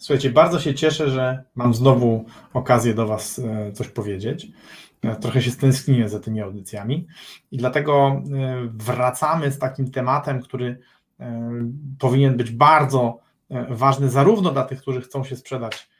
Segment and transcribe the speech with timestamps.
[0.00, 4.48] Słuchajcie, bardzo się cieszę, że mam znowu okazję do Was e, coś powiedzieć.
[5.20, 7.06] Trochę się stęskniłem za tymi audycjami
[7.50, 8.22] i dlatego e,
[8.74, 10.80] wracamy z takim tematem, który
[11.20, 11.52] e,
[11.98, 13.20] powinien być bardzo
[13.70, 15.90] ważny zarówno dla tych, którzy chcą się sprzedać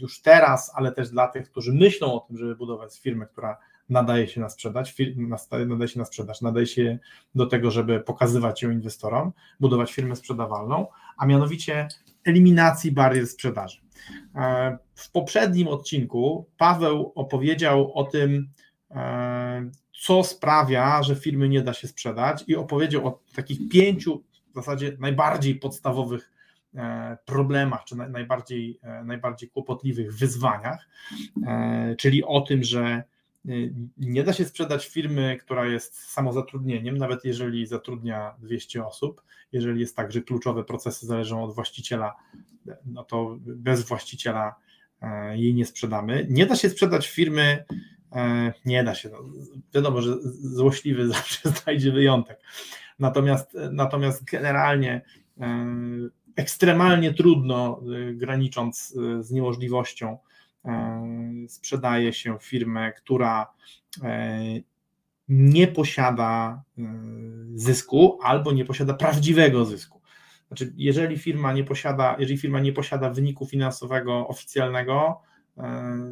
[0.00, 3.56] już teraz, ale też dla tych, którzy myślą o tym, żeby budować firmę, która
[3.88, 6.98] nadaje się na nasta- nadaje się na sprzedaż, nadaje się
[7.34, 10.86] do tego, żeby pokazywać ją inwestorom, budować firmę sprzedawalną,
[11.18, 11.88] a mianowicie
[12.26, 13.78] eliminacji barier sprzedaży.
[14.34, 18.48] E, W poprzednim odcinku Paweł opowiedział o tym,
[18.90, 19.70] e,
[20.04, 24.96] co sprawia, że firmy nie da się sprzedać, i opowiedział o takich pięciu w zasadzie
[25.00, 26.32] najbardziej podstawowych
[26.74, 30.88] e, problemach, czy naj- najbardziej, najbardziej kłopotliwych wyzwaniach,
[31.98, 33.02] czyli o tym, że
[33.96, 39.96] nie da się sprzedać firmy, która jest samozatrudnieniem, nawet jeżeli zatrudnia 200 osób, jeżeli jest
[39.96, 42.14] tak, że kluczowe procesy zależą od właściciela,
[42.84, 44.54] no to bez właściciela
[45.02, 46.26] e, jej nie sprzedamy.
[46.30, 47.64] Nie da się sprzedać firmy,
[48.12, 49.08] e, nie da się.
[49.08, 49.18] No,
[49.74, 52.40] wiadomo, że złośliwy zawsze znajdzie wyjątek.
[52.98, 55.02] Natomiast, natomiast generalnie
[55.40, 55.66] e,
[56.36, 57.82] ekstremalnie trudno,
[58.14, 60.18] granicząc z niemożliwością,
[61.48, 63.46] sprzedaje się firmę, która
[64.02, 64.40] e,
[65.28, 66.82] nie posiada e,
[67.54, 70.00] zysku albo nie posiada prawdziwego zysku.
[70.48, 75.20] Znaczy, jeżeli firma nie posiada, jeżeli firma nie posiada wyniku finansowego oficjalnego,
[75.56, 75.62] e,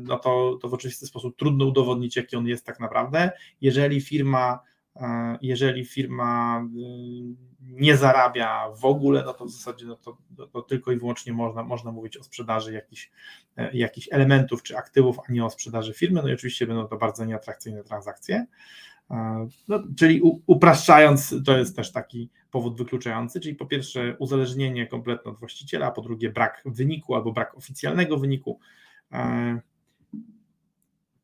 [0.03, 3.31] no to, to w oczywisty sposób trudno udowodnić, jaki on jest tak naprawdę.
[3.61, 4.61] Jeżeli firma,
[4.97, 6.65] e, jeżeli firma
[7.97, 11.63] zarabia w ogóle, no to w zasadzie no to, to, to tylko i wyłącznie można,
[11.63, 13.11] można mówić o sprzedaży jakichś,
[13.57, 16.23] e, jakichś elementów czy aktywów, a nie o sprzedaży firmy.
[16.23, 18.47] No i oczywiście będą to bardzo nieatrakcyjne transakcje.
[19.11, 25.31] E, No, czyli upraszczając, to jest też taki powód wykluczający, czyli po pierwsze uzależnienie kompletne
[25.31, 28.61] od właściciela, po drugie brak wyniku albo brak oficjalnego wyniku.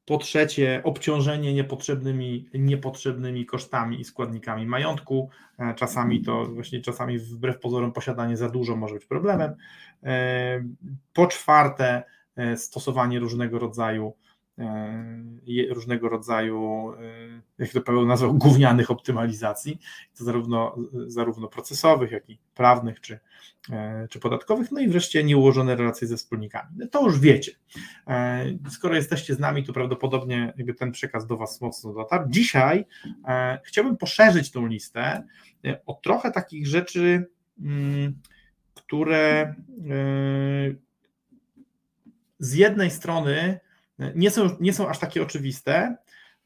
[0.05, 5.31] Po trzecie, obciążenie niepotrzebnymi, niepotrzebnymi kosztami i składnikami majątku.
[5.59, 9.55] E, Czasami to właśnie czasami wbrew pozorom posiadanie za dużo może być problemem.
[10.03, 10.65] E,
[11.13, 12.03] Po czwarte,
[12.37, 14.15] e, stosowanie różnego rodzaju
[15.71, 19.79] różnego rodzaju, e, jak to Paweł nazwał, gównianych optymalizacji,
[20.19, 20.77] to zarówno,
[21.07, 23.21] zarówno procesowych, jak i prawnych, czy,
[23.71, 26.69] e, czy podatkowych, no i wreszcie nieułożone relacje ze wspólnikami.
[26.77, 27.53] No to już wiecie.
[28.07, 32.25] E, Skoro jesteście z nami, to prawdopodobnie jakby ten przekaz do Was mocno dotarł.
[32.29, 32.87] Dzisiaj
[33.29, 35.27] e, chciałbym poszerzyć tą listę
[35.65, 37.27] e, o trochę takich rzeczy,
[37.61, 38.19] mm,
[38.75, 39.55] które e,
[42.39, 43.61] z jednej strony
[44.15, 45.97] nie są, nie są aż takie oczywiste,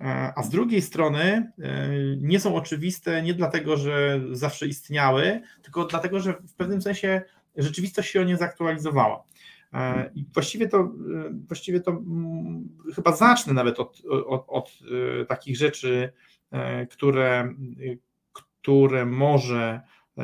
[0.00, 1.88] e, a z drugiej strony e,
[2.20, 7.22] nie są oczywiste nie dlatego, że zawsze istniały, tylko dlatego, że w pewnym sensie
[7.56, 9.24] rzeczywistość się o nie zaktualizowała.
[9.72, 10.92] E, I właściwie to,
[11.46, 14.70] właściwie to mm, chyba zacznę nawet od, od, od
[15.28, 16.12] takich rzeczy,
[16.90, 17.54] które,
[18.62, 19.80] które może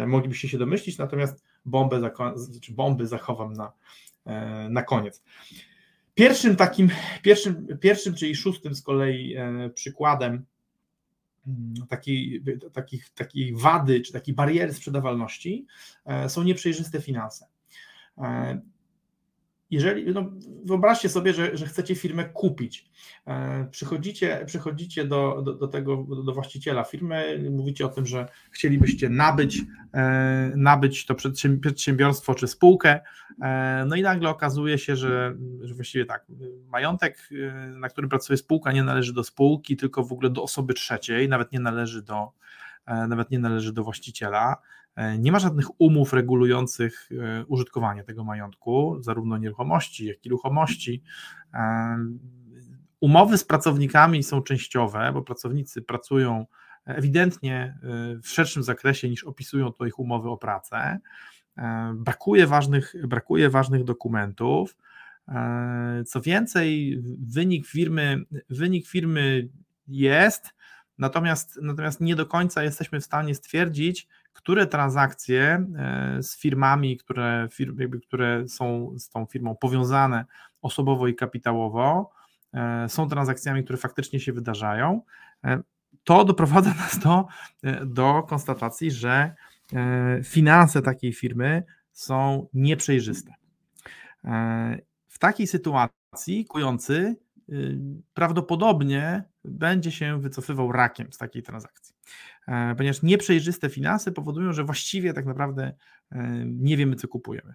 [0.06, 3.72] moglibyście się domyślić, natomiast bombę, zako- czy bomby zachowam na,
[4.70, 5.22] na koniec.
[6.14, 6.90] Pierwszym takim,
[7.22, 10.44] pierwszym, pierwszym, czyli szóstym z kolei e, przykładem
[11.46, 12.44] mm, takiej,
[13.14, 15.66] takiej wady, czy takiej bariery sprzedawalności
[16.04, 17.46] e, są nieprzejrzyste finanse.
[19.70, 20.30] Jeżeli, no,
[20.64, 22.90] wyobraźcie sobie, że, że chcecie firmę kupić.
[23.26, 29.08] E, Przychodzicie, przychodzicie do, do, do tego, do właściciela firmy, mówicie o tym, że chcielibyście
[29.08, 29.62] nabyć,
[29.94, 33.00] e, nabyć to przedsięb- przedsiębiorstwo czy spółkę,
[33.42, 36.26] E, No i nagle okazuje się, że, że właściwie tak,
[36.68, 37.28] majątek,
[37.76, 41.52] na którym pracuje spółka, nie należy do spółki, tylko w ogóle do osoby trzeciej, nawet
[41.52, 42.32] nie należy do,
[43.08, 44.56] nawet nie należy do właściciela.
[44.96, 51.02] E, Nie ma żadnych umów regulujących e, użytkowanie tego majątku, zarówno nieruchomości, jak i ruchomości.
[51.54, 51.96] E,
[53.00, 56.46] Umowy z pracownikami są częściowe, bo pracownicy pracują
[56.84, 60.98] ewidentnie e, w szerszym zakresie niż opisują to ich umowy o pracę.
[61.58, 64.76] E, Brakuje ważnych, brakuje ważnych dokumentów.
[65.28, 69.48] E, Co więcej, wynik firmy, wynik firmy
[69.88, 70.54] jest,
[71.00, 77.48] natomiast, natomiast nie do końca jesteśmy w stanie stwierdzić, które transakcje e, z firmami, które,
[77.52, 80.24] firm, jakby, które są z tą firmą powiązane
[80.62, 82.10] osobowo i kapitałowo,
[82.88, 85.02] są transakcjami, które faktycznie się wydarzają,
[86.04, 87.26] to doprowadza nas do,
[87.86, 89.34] do konstatacji, że
[90.24, 91.62] finanse takiej firmy
[91.92, 93.34] są nieprzejrzyste.
[95.08, 97.16] W takiej sytuacji kujący
[98.14, 101.94] prawdopodobnie będzie się wycofywał rakiem z takiej transakcji.
[102.48, 105.72] E, ponieważ nieprzejrzyste finanse powodują, że właściwie tak naprawdę
[106.12, 107.54] e, nie wiemy, co kupujemy.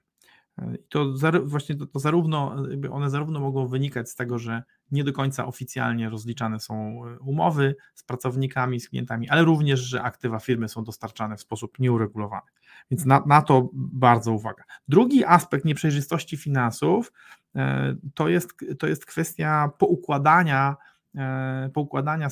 [0.57, 1.13] E, I to
[1.44, 2.56] właśnie to, to, zarówno,
[2.92, 8.04] one zarówno mogą wynikać z tego, że nie do końca oficjalnie rozliczane są umowy z
[8.04, 12.48] pracownikami, z klientami, ale również, że aktywa firmy są dostarczane w sposób nieuregulowany.
[12.92, 14.63] Więc na, na to bardzo uwaga.
[14.88, 17.13] Drugi aspekt nieprzejrzystości finansów
[18.13, 18.50] to jest,
[18.80, 20.78] to jest kwestia poukładania
[21.18, 22.28] E, poukładania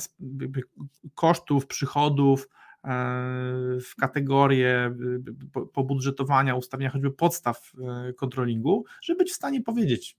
[1.14, 2.63] kosztów, przychodów e,
[3.80, 4.94] w kategorie
[5.72, 7.72] pobudżetowania, ustawienia choćby podstaw
[8.08, 10.16] e, kontrolingu, żeby być w stanie powiedzieć,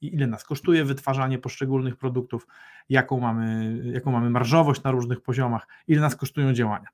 [0.00, 2.46] ile nas kosztuje wytwarzanie poszczególnych produktów,
[2.88, 6.88] jaką mamy, jaką mamy marżowość na różnych poziomach, ile nas kosztują działania.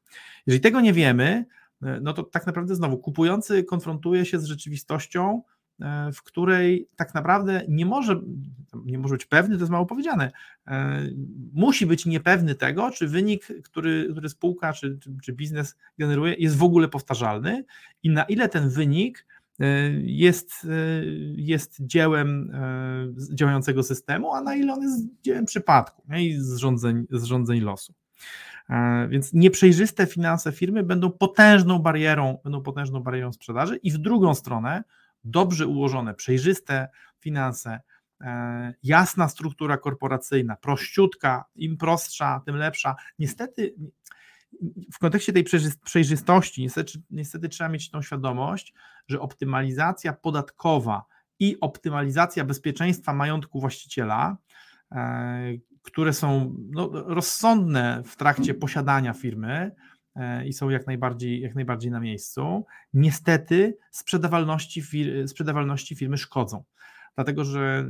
[0.46, 1.44] Jeżeli tego nie wiemy,
[1.80, 5.42] no to tak naprawdę znowu kupujący konfrontuje się z rzeczywistością,
[6.14, 8.20] w której tak naprawdę nie może,
[8.84, 10.30] nie może być pewny, to jest mało powiedziane,
[10.66, 11.02] e,
[11.52, 16.56] musi być niepewny tego, czy wynik, który, który spółka czy, czy, czy biznes generuje, jest
[16.56, 17.64] w ogóle powtarzalny
[18.02, 19.26] i na ile ten wynik
[19.60, 19.66] e,
[20.02, 20.66] jest,
[21.36, 22.52] jest dziełem
[23.34, 26.24] działającego systemu, a na ile on jest dziełem przypadku nie?
[26.24, 27.94] i zrządzeń, zrządzeń losu.
[29.08, 34.84] Więc nieprzejrzyste finanse firmy będą potężną barierą, będą potężną barierą sprzedaży i w drugą stronę
[35.24, 36.88] dobrze ułożone, przejrzyste
[37.18, 37.80] finanse,
[38.20, 42.96] e, jasna struktura korporacyjna, prościutka, im prostsza, tym lepsza.
[43.18, 43.74] Niestety
[44.92, 45.44] w kontekście tej
[45.84, 48.74] przejrzystości, niestety, niestety trzeba mieć tą świadomość,
[49.08, 51.04] że optymalizacja podatkowa
[51.38, 54.36] i optymalizacja bezpieczeństwa majątku właściciela,
[54.92, 55.52] e,
[55.82, 59.72] które są no, rozsądne w trakcie posiadania firmy,
[60.46, 62.66] i są jak najbardziej, jak najbardziej na miejscu.
[62.94, 66.64] Niestety sprzedawalności, fir sprzedawalności firmy szkodzą,
[67.14, 67.86] dlatego że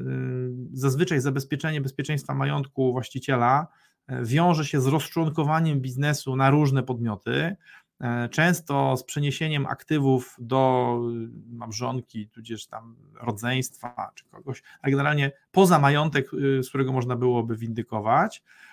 [0.73, 3.67] y, zazwyczaj zabezpieczenie bezpieczeństwa majątku właściciela
[4.07, 7.57] e, wiąże się z rozczłonkowaniem biznesu na różne podmioty,
[8.01, 10.99] e, często z przeniesieniem aktywów do
[11.47, 17.57] małżonki, tudzież tam rodzeństwa czy kogoś, a generalnie poza majątek, y, z którego można byłoby
[17.57, 18.70] windykować, E,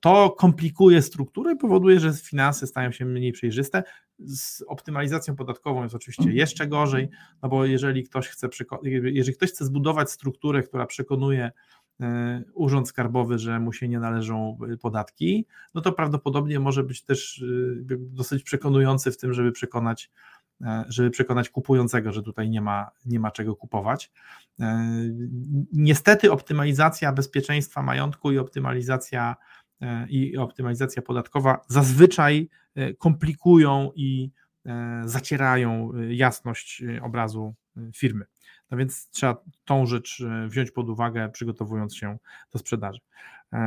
[0.00, 3.82] to komplikuje strukturę i powoduje, że finanse stają się mniej przejrzyste.
[4.18, 7.08] Z optymalizacją podatkową jest oczywiście jeszcze gorzej,
[7.42, 8.48] no bo jeżeli ktoś chce,
[8.82, 11.50] jeżeli ktoś chce zbudować strukturę, która przekonuje
[12.00, 17.04] e, Urząd Skarbowy, że mu się nie należą e, podatki, no to prawdopodobnie może być
[17.04, 17.44] też
[17.98, 20.39] dosyć przekonujący w tym, żeby przekonać E,
[20.88, 24.12] żeby przekonać kupującego, że tutaj nie ma, nie ma czego kupować.
[24.60, 24.90] E,
[25.72, 29.36] niestety optymalizacja bezpieczeństwa majątku i optymalizacja
[29.80, 32.48] e, i optymalizacja podatkowa zazwyczaj
[32.98, 34.30] komplikują i
[35.04, 37.54] zacierają jasność obrazu
[37.94, 38.24] firmy.
[38.70, 42.18] No więc trzeba tą rzecz wziąć pod uwagę, przygotowując się
[42.52, 43.00] do sprzedaży.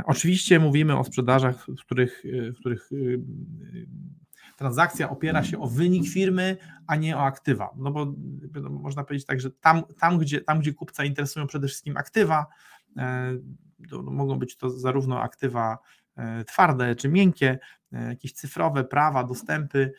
[0.06, 2.24] Oczywiście mówimy o sprzedażach, w których,
[2.56, 2.90] w których
[4.58, 6.58] transakcja opiera się o wynik firmy,
[6.88, 7.70] a nie o aktywa.
[7.76, 8.06] No bo
[8.54, 12.46] no, można powiedzieć tak, że tam, tam, gdzie, tam, gdzie kupca interesują przede wszystkim aktywa,
[12.98, 13.34] e,
[13.90, 15.78] to mogą być to zarówno aktywa
[16.16, 17.60] e, twarde czy miękkie,
[17.94, 19.94] e, jakieś cyfrowe, prawa, dostępy,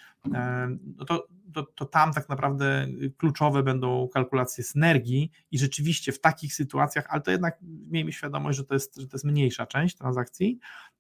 [0.96, 6.54] no to, to, to tam tak naprawdę kluczowe będą kalkulacje synergii i rzeczywiście w takich
[6.54, 7.58] sytuacjach, ale to jednak
[7.90, 10.58] miejmy świadomość, że to jest, że to jest mniejsza część transakcji,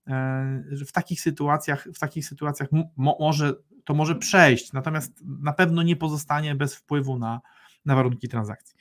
[0.08, 5.52] E, że w takich sytuacjach, w takich sytuacjach mo może, to może przejść, natomiast na
[5.52, 7.40] pewno nie pozostanie bez wpływu na,
[7.84, 8.76] na warunki transakcji.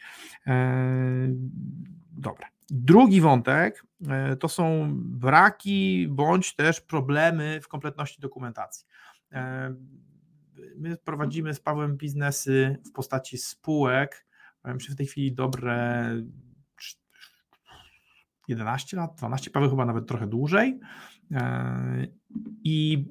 [0.47, 1.27] E,
[2.11, 2.47] dobra.
[2.69, 8.85] Drugi wątek e, to są braki bądź też problemy w kompletności dokumentacji.
[10.77, 14.25] My prowadzimy z Pawłem biznesy w postaci spółek.
[14.63, 16.05] Myślę w tej chwili dobre
[18.47, 20.79] 11 lat, 12, Paweł chyba nawet trochę dłużej.
[21.31, 22.07] E,
[22.63, 23.05] I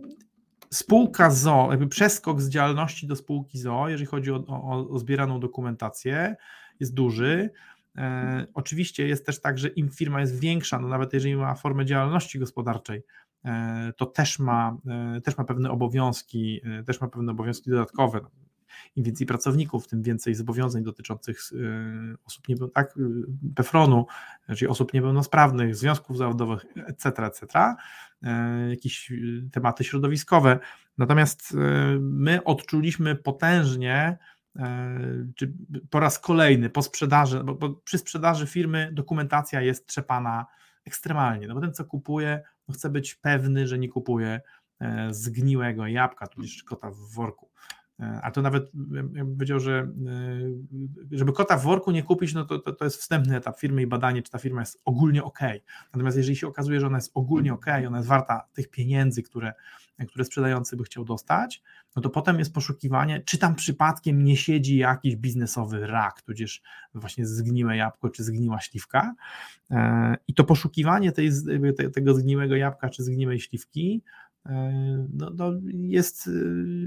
[0.71, 5.40] spółka ZO, jakby przeskok z działalności do spółki ZO, jeżeli chodzi o, o, o zbieraną
[5.40, 6.37] dokumentację,
[6.80, 7.50] jest duży.
[7.97, 11.87] E, oczywiście jest też tak, że im firma jest większa, no nawet jeżeli ma formę
[11.87, 13.02] działalności gospodarczej,
[13.96, 14.76] to też ma,
[15.16, 18.20] e, też ma pewne obowiązki, e, też ma pewne obowiązki dodatkowe
[18.96, 21.40] im więcej pracowników, tym więcej zobowiązań dotyczących
[22.25, 22.94] osób tak,
[23.54, 24.06] PEFRON-u,
[24.56, 27.75] czyli osób niepełnosprawnych, związków zawodowych, etc., etc.,
[28.68, 29.12] jakieś
[29.52, 30.58] tematy środowiskowe.
[30.99, 31.56] Natomiast
[32.00, 34.18] my odczuliśmy potężnie
[35.34, 35.52] czy
[35.90, 40.46] po raz kolejny po sprzedaży, bo, bo przy sprzedaży firmy dokumentacja jest trzepana
[40.84, 42.42] ekstremalnie, no bo ten co kupuje
[42.73, 44.41] chce być pewny, że nie kupuje
[45.11, 47.52] zgniłego jabłka, tudzież kota w worku.
[48.00, 49.88] E, a to nawet bym powiedział, że
[51.12, 53.83] e, żeby kota w worku nie kupić, no to, to, to jest wstępny etap firmy
[53.83, 55.38] i badanie, czy ta firma jest ogólnie ok.
[55.93, 59.52] Natomiast jeżeli się okazuje, że ona jest ogólnie ok, ona jest warta tych pieniędzy, które,
[60.08, 61.62] które sprzedający by chciał dostać,
[61.96, 66.62] no to potem jest poszukiwanie, czy tam przypadkiem nie siedzi jakiś biznesowy rak, tudzież
[66.94, 69.14] właśnie zgniłe jabłko, czy zgniła śliwka.
[69.70, 71.30] E, I to poszukiwanie tej,
[71.94, 74.02] tego zgniłego jabłka, czy zgniłej śliwki,
[74.46, 74.72] E,
[75.12, 76.87] no, no jest y,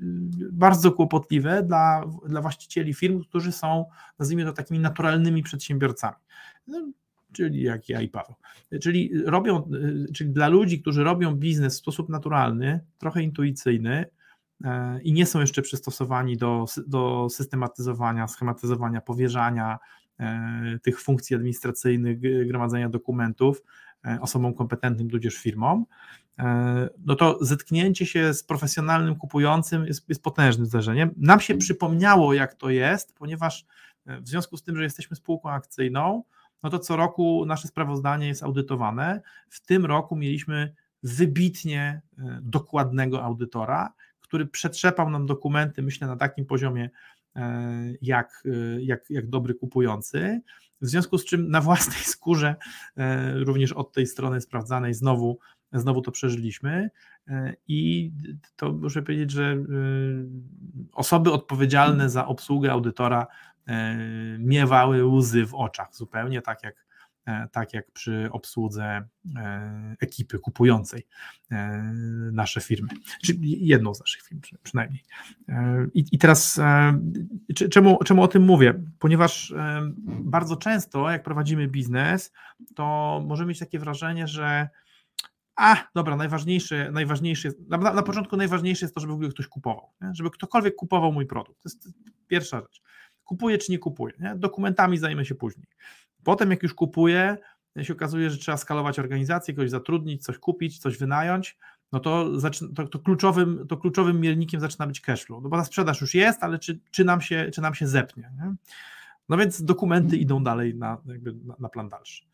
[0.52, 3.86] bardzo kłopotliwe dla, dla właścicieli firm, którzy są,
[4.20, 6.16] nazwijmy to, takimi naturalnymi przedsiębiorcami.
[6.68, 6.92] No,
[7.36, 8.36] czyli jak ja i Paweł.
[8.82, 9.70] Czyli robią,
[10.10, 14.06] y, czyli dla ludzi, którzy robią biznes w sposób naturalny, trochę intuicyjny
[14.64, 19.80] e, i nie są jeszcze przystosowani do, do systematyzowania, schematyzowania, powierzania
[20.20, 23.64] e, tych funkcji administracyjnych, gromadzenia dokumentów
[24.22, 25.86] osobom kompetentnym, tudzież firmom,
[26.40, 31.14] E, no to zetknięcie się z profesjonalnym kupującym jest, jest potężnym zdarzeniem.
[31.18, 33.66] Nam się przypomniało, jak to jest, ponieważ
[34.06, 36.24] e, w związku z tym, że jesteśmy spółką akcyjną,
[36.64, 39.22] no to co roku nasze sprawozdanie jest audytowane.
[39.50, 46.46] W tym roku mieliśmy wybitnie e, dokładnego audytora, który przetrzepał nam dokumenty, myślę, na takim
[46.46, 46.90] poziomie,
[48.02, 48.44] jak,
[48.80, 50.42] jak, jak dobry kupujący.
[50.82, 52.56] W związku z czym na własnej skórze,
[53.34, 55.40] również od tej strony sprawdzanej, znowu
[55.80, 56.90] znowu to przeżyliśmy
[57.28, 58.12] e, i
[58.56, 59.58] to muszę powiedzieć, że e,
[60.94, 63.55] osoby odpowiedzialne za obsługę audytora e,
[64.40, 66.86] miewały łzy w oczach, zupełnie tak jak,
[67.52, 69.08] tak jak przy obsłudze
[70.00, 71.08] ekipy kupującej
[72.32, 72.90] nasze firmy,
[73.24, 75.04] czy jedną z naszych firm przynajmniej.
[75.94, 76.60] I, i teraz
[77.72, 78.74] czemu, czemu o tym mówię?
[79.00, 79.54] Ponieważ
[80.08, 82.32] bardzo często, jak prowadzimy biznes,
[82.76, 84.70] to możemy mieć takie wrażenie, że
[85.56, 89.92] a, dobra, najważniejsze, najważniejsze na, na, początku najważniejsze jest to, żeby w ogóle ktoś kupował,
[90.02, 90.12] nie?
[90.14, 91.64] żeby ktokolwiek kupował mój produkt.
[91.64, 91.90] To jest
[92.28, 92.82] pierwsza rzecz.
[93.26, 94.14] Kupuję czy nie kupuję?
[94.20, 94.36] Nie?
[94.36, 95.68] Dokumentami zajmę się później.
[96.24, 97.38] Potem jak już kupuję,
[97.82, 101.58] się okazuje, że trzeba skalować organizację, kogoś zatrudnić, coś kupić, coś wynająć,
[101.92, 102.30] no to,
[102.76, 106.44] to, to, kluczowym, to kluczowym miernikiem zaczyna być cashflow, no bo ta sprzedaż już jest,
[106.44, 108.32] ale czy, czy, nam, się, czy nam się zepnie?
[108.38, 108.56] Nie?
[109.30, 110.98] No więc dokumenty idą dalej na,
[111.46, 112.26] na, na plan dalszy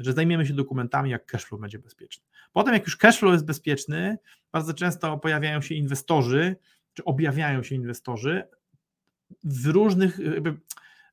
[0.00, 2.24] że zajmiemy się dokumentami, jak cashflow będzie bezpieczny.
[2.52, 4.18] Potem, jak już cashflow jest bezpieczny,
[4.52, 6.56] bardzo często pojawiają się inwestorzy,
[6.94, 8.42] czy objawiają się inwestorzy
[9.44, 10.18] w różnych,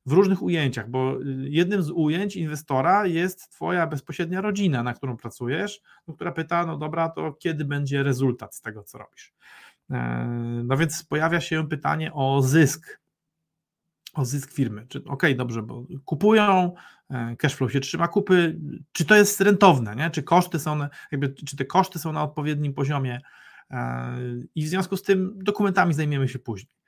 [0.06, 5.82] w różnych ujęciach, bo jednym z ujęć inwestora jest Twoja bezpośrednia rodzina, na którą pracujesz,
[6.08, 9.32] no, która pyta: No dobra, to kiedy będzie rezultat z tego, co robisz?
[9.90, 10.26] E,
[10.64, 13.00] no więc pojawia się pytanie o zysk
[14.14, 14.86] o zysk firmy.
[14.88, 16.74] Czy okej, okay, dobrze, bo kupują,
[17.10, 18.58] e, cashflow się trzyma kupy,
[18.92, 20.10] czy to jest rentowne, nie?
[20.10, 20.78] Czy koszty są,
[21.12, 23.20] jakby, czy te koszty są na odpowiednim poziomie
[23.70, 24.16] e,
[24.54, 26.79] i w związku z tym dokumentami zajmiemy się później.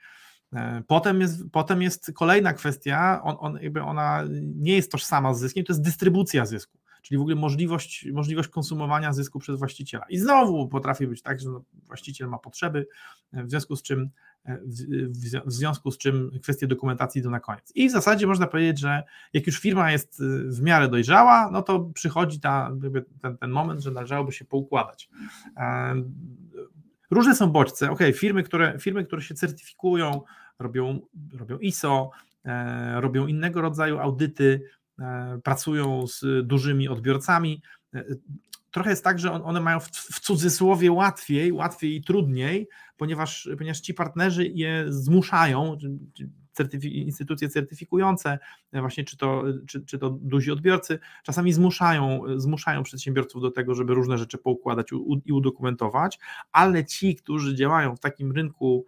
[0.53, 5.41] E, potem jest, potem jest kolejna kwestia, on, on, jakby ona nie jest tożsama z
[5.41, 10.05] zyskiem, to jest dystrybucja zysku, czyli w ogóle możliwość, możliwość konsumowania zysku przez właściciela.
[10.09, 12.87] I znowu potrafi być tak, że no, właściciel ma potrzeby,
[13.33, 14.11] w związku z czym
[15.45, 17.73] w związku z czym kwestie dokumentacji idą na koniec.
[17.75, 21.81] I w zasadzie można powiedzieć, że jak już firma jest w miarę dojrzała, no to
[21.81, 22.71] przychodzi ta,
[23.21, 25.11] ten, ten moment, że należałoby się poukładać.
[27.11, 27.91] Różne są bodźce.
[27.91, 30.21] Ok, firmy, które, firmy, które się certyfikują,
[30.63, 31.01] robią,
[31.33, 32.11] robią ISO,
[32.45, 34.63] e, robią innego rodzaju audyty,
[34.99, 37.63] e, pracują z dużymi odbiorcami.
[37.95, 38.05] E,
[38.71, 43.95] trochę jest tak, że one mają w, cudzysłowie łatwiej, łatwiej i trudniej, ponieważ, ponieważ ci
[43.95, 45.77] partnerzy je zmuszają,
[46.85, 48.39] instytucje certyfikujące,
[48.73, 53.95] właśnie czy to, czy, czy to duzi odbiorcy, czasami zmuszają, zmuszają przedsiębiorców do tego, żeby
[53.95, 54.89] różne rzeczy poukładać
[55.25, 56.19] i udokumentować,
[56.53, 58.87] ale ci, którzy działają w takim rynku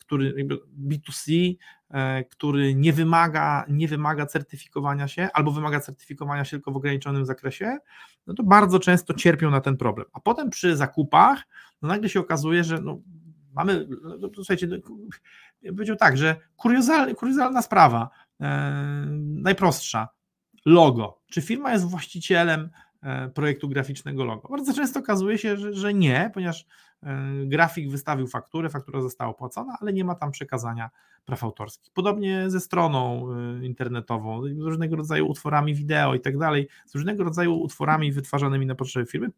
[0.00, 0.46] który
[0.88, 1.54] B2C,
[1.90, 7.26] e, który nie wymaga, nie wymaga certyfikowania się albo wymaga certyfikowania się tylko w ograniczonym
[7.26, 7.78] zakresie,
[8.26, 10.06] no to bardzo często cierpią na ten problem.
[10.12, 11.42] A potem przy zakupach,
[11.82, 13.00] no nagle się okazuje, że no
[13.52, 13.86] mamy,
[14.20, 14.76] no, słuchajcie, no,
[15.62, 18.08] ja powiedział tak, że kuriozalna, kuriozalna sprawa,
[18.40, 20.08] e, najprostsza,
[20.66, 21.20] logo.
[21.30, 22.89] Czy firma jest właścicielem E,
[23.34, 24.48] projektu graficznego logo.
[24.48, 26.66] Bardzo często okazuje się, że, że nie, ponieważ
[27.02, 30.90] e, grafik wystawił fakturę, faktura została opłacona, ale nie ma tam przekazania
[31.24, 31.92] praw autorskich.
[31.92, 37.24] Podobnie ze stroną e, internetową, z różnego rodzaju utworami wideo i tak dalej, z różnego
[37.24, 39.30] rodzaju utworami wytwarzanymi na potrzeby firmy.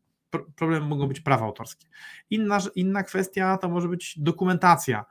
[0.56, 1.86] Problemem mogą być prawa autorskie.
[2.30, 5.04] Inna, inna kwestia to może być dokumentacja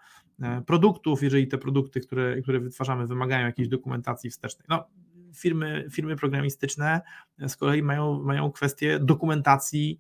[0.65, 4.65] produktów, jeżeli te produkty, które, które wytwarzamy, wymagają jakiejś dokumentacji wstecznej.
[4.70, 4.88] No,
[5.36, 7.02] firmy, firmy programistyczne
[7.48, 10.00] z kolei mają, mają kwestię dokumentacji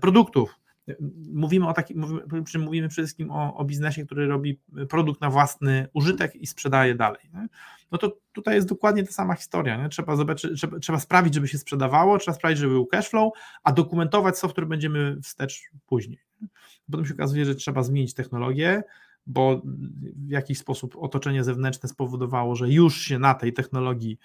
[0.00, 0.60] produktów.
[1.32, 5.88] Mówimy o takim, mówimy, mówimy przede wszystkim o, o biznesie, który robi produkt na własny
[5.92, 7.30] użytek i sprzedaje dalej.
[7.34, 7.48] Nie?
[7.92, 9.82] No to tutaj jest dokładnie ta sama historia.
[9.82, 9.88] Nie?
[9.88, 13.32] Trzeba, zobaczyć, trzeba, trzeba sprawić, żeby się sprzedawało, trzeba sprawić, żeby był cashflow,
[13.62, 16.18] a dokumentować software będziemy wstecz później.
[16.90, 18.82] Potem się okazuje, że trzeba zmienić technologię,
[19.26, 19.62] bo
[20.16, 24.18] w jakiś sposób otoczenie zewnętrzne spowodowało, że już się na tej technologii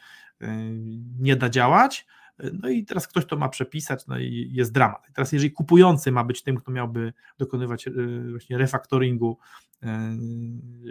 [1.20, 2.06] nie da działać
[2.54, 5.10] no i teraz ktoś to ma przepisać, no i jest dramat.
[5.10, 7.92] I teraz jeżeli kupujący ma być tym, kto miałby dokonywać e,
[8.30, 9.38] właśnie refaktoringu,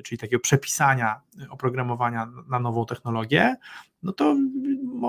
[0.04, 1.20] czyli takiego przepisania
[1.50, 3.56] oprogramowania na nową technologię,
[4.02, 4.36] no to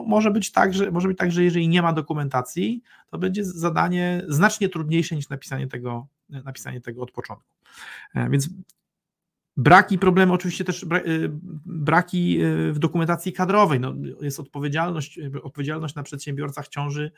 [0.06, 4.24] może być tak, że może być tak, że jeżeli nie ma dokumentacji, to będzie zadanie
[4.28, 7.50] znacznie trudniejsze niż napisanie tego, napisanie tego od początku.
[8.30, 8.50] Więc
[9.58, 10.88] Braki, problemy, oczywiście też y,
[11.66, 13.80] braki y, w dokumentacji kadrowej.
[13.80, 17.12] No, jest odpowiedzialność, odpowiedzialność na przedsiębiorcach ciąży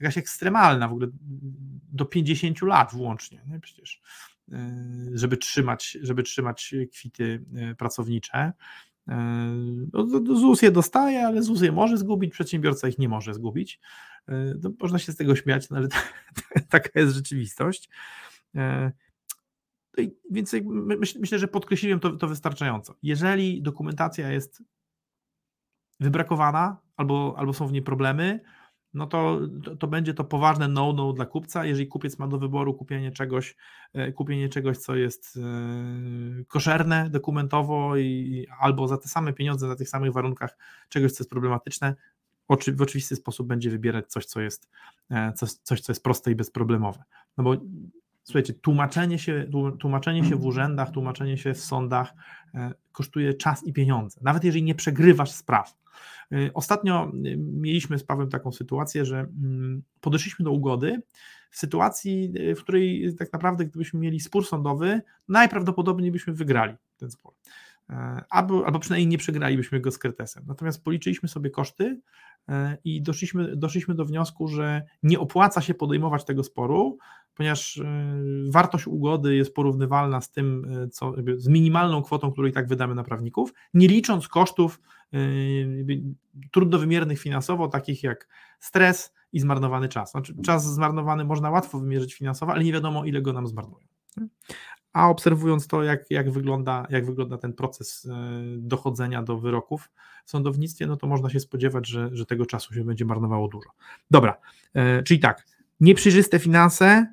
[0.00, 1.08] jakaś ekstremalna, w ogóle
[1.92, 3.60] do 50 lat włącznie, nie?
[3.60, 4.00] przecież,
[4.48, 4.54] y,
[5.14, 7.44] żeby trzymać, żeby trzymać kwity
[7.78, 8.52] pracownicze.
[9.92, 13.80] No, ZUS je dostaje, ale ZUS je może zgubić, przedsiębiorca ich nie może zgubić.
[14.62, 15.88] No, można się z tego śmiać, no, ale
[16.68, 17.88] taka jest rzeczywistość.
[20.30, 20.54] Więc
[21.18, 22.94] myślę, że podkreśliłem to, to wystarczająco.
[23.02, 24.62] Jeżeli dokumentacja jest
[26.00, 28.40] wybrakowana albo, albo są w niej problemy,
[28.94, 31.64] no to, to, to, będzie to poważne no-no dla kupca.
[31.64, 33.56] Jeżeli kupiec ma do wyboru kupienie czegoś,
[33.92, 39.76] e, kupienie czegoś, co jest e, koszerne dokumentowo i, albo za te same pieniądze, na
[39.76, 41.94] tych samych warunkach czegoś, co jest problematyczne,
[42.48, 44.68] oczy, w oczywisty sposób będzie wybierać coś, co jest,
[45.10, 47.04] e, coś, coś, co jest proste i bezproblemowe.
[47.36, 47.54] No bo
[48.28, 52.14] Słuchajcie, tłumaczenie się, tłumaczenie się w urzędach, tłumaczenie się w sądach
[52.54, 55.74] e, kosztuje czas i pieniądze, nawet jeżeli nie przegrywasz spraw.
[56.32, 61.02] E, ostatnio e, mieliśmy z Pawłem taką sytuację, że mm, podeszliśmy do ugody
[61.50, 67.34] w sytuacji, w której tak naprawdę gdybyśmy mieli spór sądowy, najprawdopodobniej byśmy wygrali ten spór.
[68.30, 70.44] Albo, albo przynajmniej nie przegralibyśmy go z kretesem.
[70.46, 72.00] Natomiast policzyliśmy sobie koszty
[72.84, 76.98] i doszliśmy, doszliśmy do wniosku, że nie opłaca się podejmować tego sporu,
[77.34, 77.84] ponieważ y,
[78.50, 83.04] wartość ugody jest porównywalna z tym, co, z minimalną kwotą, którą i tak wydamy na
[83.04, 84.80] prawników, nie licząc kosztów
[85.14, 86.02] y,
[86.52, 88.28] trudno wymiernych finansowo, takich jak
[88.60, 90.10] stres i zmarnowany czas.
[90.10, 93.86] Znaczy, czas zmarnowany można łatwo wymierzyć finansowo, ale nie wiadomo, ile go nam zmarnują.
[94.98, 98.08] A obserwując to, jak, jak, wygląda, jak wygląda ten proces
[98.56, 99.90] dochodzenia do wyroków
[100.24, 103.70] w sądownictwie, no to można się spodziewać, że, że tego czasu się będzie marnowało dużo.
[104.10, 104.36] Dobra,
[105.04, 105.46] czyli tak,
[105.80, 107.06] nieprzejrzyste finanse,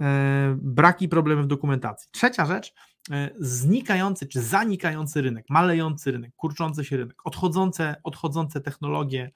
[0.00, 2.08] E, braki problemy w dokumentacji.
[2.12, 2.74] Trzecia rzecz,
[3.10, 9.30] e, znikający czy zanikający rynek, malejący rynek, kurczący się rynek, odchodzące, odchodzące technologie.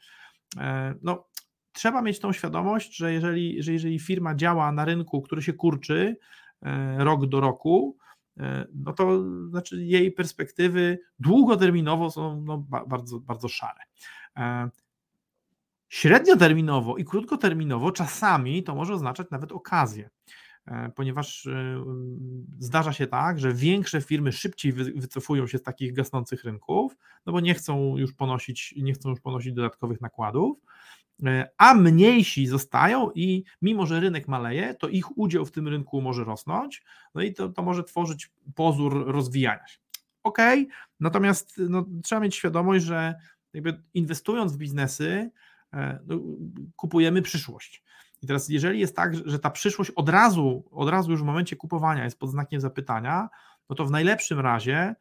[0.56, 1.26] E, no,
[1.72, 6.16] trzeba mieć tą świadomość, że jeżeli, że jeżeli firma działa na rynku, który się kurczy
[6.98, 7.96] rok do roku,
[8.74, 13.80] no to znaczy jej perspektywy długoterminowo są no, bardzo, bardzo szare.
[15.88, 20.10] Średnioterminowo i krótkoterminowo czasami to może oznaczać nawet okazję.
[20.66, 21.84] E, ponieważ e,
[22.58, 27.40] zdarza się tak, że większe firmy szybciej wycofują się z takich gasnących rynków, no bo
[27.40, 30.64] nie chcą już ponosić, nie chcą już ponosić dodatkowych nakładów, e,
[31.58, 36.24] a mniejsi zostają i mimo, że rynek maleje, to ich udział w tym rynku może
[36.24, 39.78] rosnąć, no i to, to może tworzyć pozór rozwijania się.
[40.22, 40.38] Ok,
[41.00, 43.14] natomiast no, trzeba mieć świadomość, że
[43.52, 45.30] jakby inwestując w biznesy,
[46.06, 46.20] no,
[46.76, 47.82] kupujemy przyszłość.
[48.22, 51.56] I teraz, jeżeli jest tak, że ta przyszłość od razu, od razu już w momencie
[51.56, 53.28] kupowania jest pod znakiem zapytania,
[53.70, 54.94] no to w najlepszym razie e,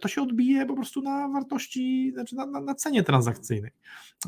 [0.00, 3.70] to się odbije po prostu na wartości, znaczy na, na, na cenie transakcyjnej.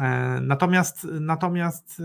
[0.01, 2.03] E, natomiast, natomiast e,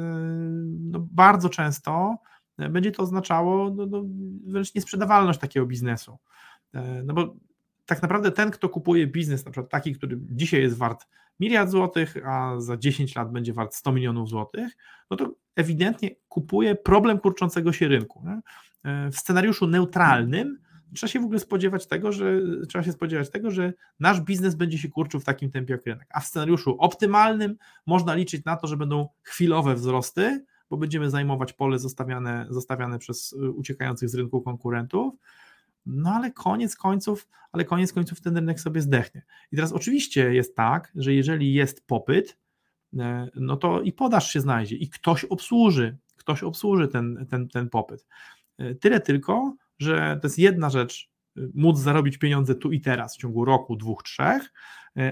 [0.91, 2.17] no bardzo często
[2.58, 4.04] będzie to oznaczało no, no,
[4.45, 6.17] wręcz niesprzedawalność takiego biznesu.
[7.04, 7.36] No bo
[7.86, 11.08] tak naprawdę ten, kto kupuje biznes, na przykład taki, który dzisiaj jest wart
[11.39, 14.78] miliard złotych, a za 10 lat będzie wart 100 milionów złotych,
[15.12, 18.23] no to ewidentnie kupuje problem kurczącego się rynku.
[18.26, 18.41] Nie?
[18.91, 20.60] E, w scenariuszu neutralnym
[20.95, 24.78] trzeba się w ogóle spodziewać tego, że trzeba się spodziewać tego, że nasz biznes będzie
[24.78, 26.08] się kurczył w takim tempie jak rynek.
[26.13, 31.54] A w scenariuszu optymalnym można liczyć na to, że będą chwilowe wzrosty, bo będziemy zajmować
[31.54, 35.13] pole zostawiane, zostawiane przez uciekających z rynku konkurentów,
[35.86, 39.21] no ale koniec końców, ale koniec końców ten rynek sobie zdechnie.
[39.52, 42.38] I teraz oczywiście jest tak, że jeżeli jest popyt,
[43.00, 47.69] e, no to i podaż się znajdzie i ktoś obsłuży, ktoś obsłuży ten, ten, ten
[47.69, 48.08] popyt.
[48.58, 51.10] E, tyle tylko, że to jest jedna rzecz,
[51.54, 54.54] móc zarobić pieniądze tu i teraz w ciągu roku, dwóch, trzech,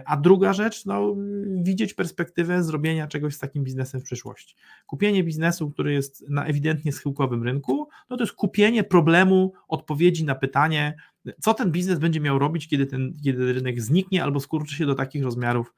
[0.06, 1.16] a druga rzecz, no,
[1.62, 4.56] widzieć perspektywę zrobienia czegoś z takim biznesem w przyszłości.
[4.86, 10.36] Kupienie biznesu, który jest na ewidentnie schyłkowym rynku, no to jest kupienie problemu, odpowiedzi na
[10.36, 10.96] pytanie,
[11.40, 14.96] co ten biznes będzie miał robić, kiedy ten kiedy rynek zniknie albo skurczy się do
[14.96, 15.74] takich rozmiarów,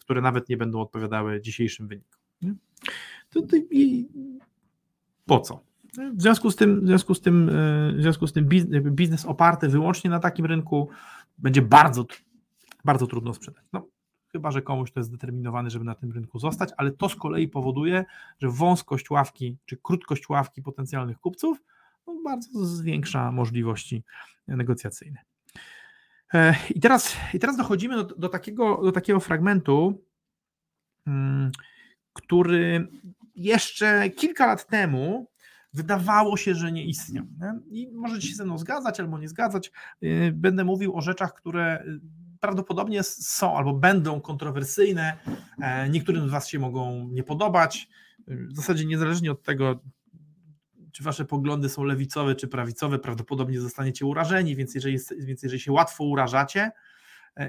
[0.00, 2.20] które nawet nie będą odpowiadały dzisiejszym wynikom.
[3.30, 3.56] To, to,
[5.26, 5.71] po co?
[5.98, 7.52] W związku z tym, w związku z tym, e,
[7.92, 8.48] w związku z tym
[8.90, 10.88] biznes oparty wyłącznie na takim rynku
[11.38, 12.06] będzie bardzo,
[12.84, 13.64] bardzo trudno sprzedać.
[13.72, 13.86] No,
[14.32, 17.48] chyba, że komuś to jest zdeterminowany, żeby na tym rynku zostać, ale to z kolei
[17.48, 18.04] powoduje,
[18.40, 21.62] że wąskość ławki czy krótkość ławki potencjalnych kupców
[22.06, 24.04] no, bardzo zwiększa możliwości
[24.48, 25.20] negocjacyjne.
[26.34, 30.02] E, I teraz, i teraz dochodzimy do, do, takiego, do takiego fragmentu,
[31.04, 31.50] hmm,
[32.12, 32.88] który
[33.34, 35.31] jeszcze kilka lat temu
[35.72, 37.24] wydawało się, że nie istniał.
[37.40, 37.80] Nie?
[37.80, 39.72] I możecie się ze mną zgadzać albo nie zgadzać.
[40.02, 42.00] Y, będę mówił o rzeczach, które y,
[42.40, 45.16] prawdopodobnie są albo będą kontrowersyjne.
[45.58, 47.88] E, niektórym z Was się mogą nie podobać.
[48.28, 49.80] Y, w zasadzie niezależnie od tego,
[50.92, 55.72] czy Wasze poglądy są lewicowe czy prawicowe, prawdopodobnie zostaniecie urażeni, więc jeżeli, więc jeżeli się
[55.72, 56.70] łatwo urażacie,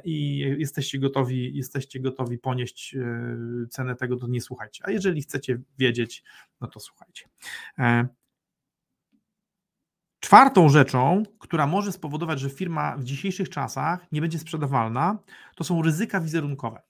[0.03, 4.83] i jesteście gotowi, jesteście gotowi ponieść e, cenę tego, to nie słuchajcie.
[4.87, 6.23] A jeżeli chcecie wiedzieć,
[6.61, 7.25] no to słuchajcie.
[7.79, 8.07] E,
[10.19, 15.17] czwartą rzeczą, która może spowodować, że firma w dzisiejszych czasach nie będzie sprzedawalna,
[15.55, 16.81] to są ryzyka wizerunkowe.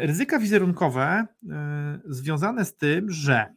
[0.00, 1.26] Ryzyka wizerunkowe
[2.04, 3.54] związane z tym, że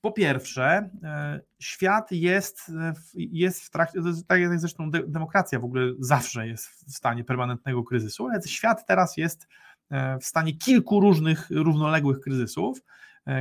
[0.00, 5.92] po pierwsze, e, świat jest, e, jest w trakcie, tak jak zresztą demokracja w ogóle
[5.98, 9.48] zawsze jest w stanie permanentnego kryzysu, ale świat teraz jest
[9.90, 12.82] e, w stanie kilku różnych, równoległych kryzysów,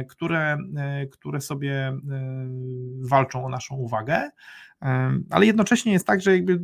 [0.09, 0.57] które,
[1.11, 1.97] które sobie
[3.01, 4.29] walczą o naszą uwagę,
[5.29, 6.59] ale jednocześnie jest tak, że jakby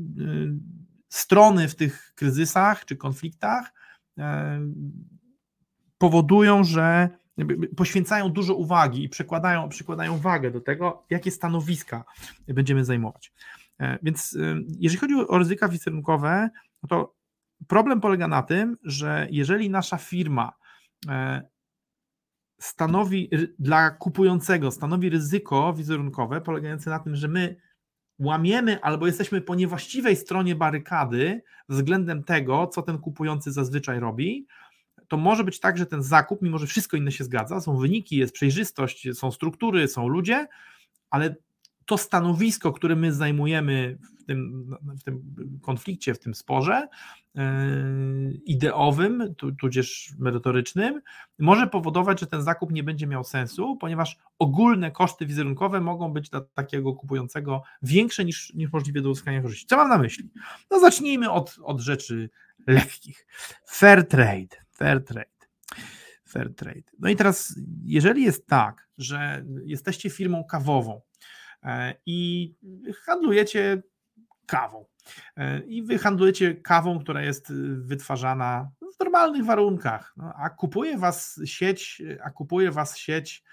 [1.09, 3.73] strony w tych kryzysach czy konfliktach
[5.97, 7.09] powodują, że
[7.77, 12.03] poświęcają dużo uwagi i przykładają, przykładają wagę do tego, jakie stanowiska
[12.47, 13.33] będziemy zajmować.
[13.79, 16.49] E, więc e, jeżeli chodzi o ryzyka wizerunkowe,
[16.83, 17.15] no to
[17.67, 20.53] problem polega na tym, że jeżeli nasza firma
[21.09, 21.41] e,
[22.59, 27.55] stanowi dla kupującego stanowi ryzyko wizerunkowe polegające na tym, że my
[28.19, 34.47] łamiemy albo jesteśmy po niewłaściwej stronie barykady względem tego, co ten kupujący zazwyczaj robi,
[35.13, 38.17] to może być tak, że ten zakup, mimo że wszystko inne się zgadza, są wyniki,
[38.17, 40.47] jest przejrzystość, są struktury, są ludzie,
[41.09, 41.35] ale
[41.85, 45.21] to stanowisko, które my zajmujemy w tym, w tym
[45.61, 46.87] konflikcie, w tym sporze
[47.35, 47.43] yy,
[48.45, 51.01] ideowym, tudzież merytorycznym,
[51.39, 56.29] może powodować, że ten zakup nie będzie miał sensu, ponieważ ogólne koszty wizerunkowe mogą być
[56.29, 59.67] dla takiego kupującego większe niż, niż możliwe do uzyskania korzyści.
[59.67, 60.29] Co mam na myśli?
[60.71, 62.29] No zacznijmy od, od rzeczy
[62.67, 63.27] lekkich.
[63.65, 65.29] Fair trade Fair trade.
[66.29, 66.83] Fair trade.
[66.99, 71.01] No i teraz, jeżeli jest tak, że jesteście firmą kawową
[71.63, 72.53] e, i
[73.05, 73.83] handlujecie
[74.45, 74.85] kawą,
[75.37, 81.39] e, i wy handlujecie kawą, która jest wytwarzana w normalnych warunkach, no, a kupuje was
[81.45, 83.43] sieć, a kupuje was sieć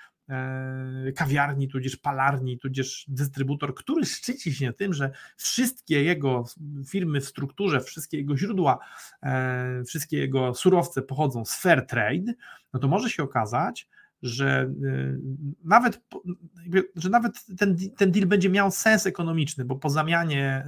[1.17, 6.45] kawiarni, tudzież palarni, tudzież dystrybutor, który szczyci się tym, że wszystkie jego
[6.89, 8.79] firmy w strukturze, wszystkie jego źródła,
[9.23, 12.33] e, wszystkie jego surowce pochodzą z fair trade,
[12.73, 13.89] no to może się okazać,
[14.23, 15.19] że e,
[15.65, 16.01] nawet,
[16.97, 20.67] że nawet ten, ten deal będzie miał sens ekonomiczny, bo po zamianie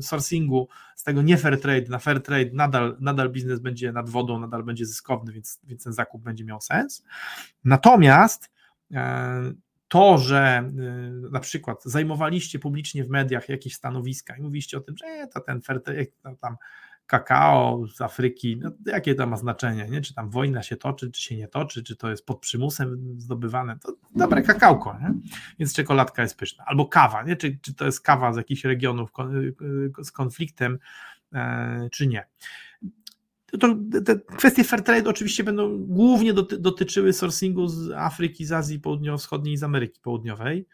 [0.00, 4.40] sourcingu z tego nie fair trade na fair trade nadal, nadal biznes będzie nad wodą,
[4.40, 7.04] nadal będzie zyskowny, więc, więc ten zakup będzie miał sens.
[7.64, 8.53] Natomiast E,
[9.88, 10.70] to, że e,
[11.30, 15.60] na przykład zajmowaliście publicznie w mediach jakieś stanowiska i mówiliście o tym, że to ten
[16.40, 16.56] tam
[17.06, 20.00] kakao z Afryki, no, jakie to ma znaczenie, nie?
[20.00, 23.78] czy tam wojna się toczy, czy się nie toczy, czy to jest pod przymusem zdobywane,
[23.78, 25.14] to dobre kakałko, nie?
[25.58, 27.36] więc czekoladka jest pyszna, albo kawa, nie?
[27.36, 29.10] Czy, czy to jest kawa z jakichś regionów
[30.02, 30.78] z konfliktem,
[31.32, 32.26] e, czy nie
[33.58, 38.80] to te kwestie fair trade oczywiście będą głównie doty, dotyczyły sourcingu z Afryki, z Azji
[38.80, 40.66] Południowo-Wschodniej i z Ameryki Południowej.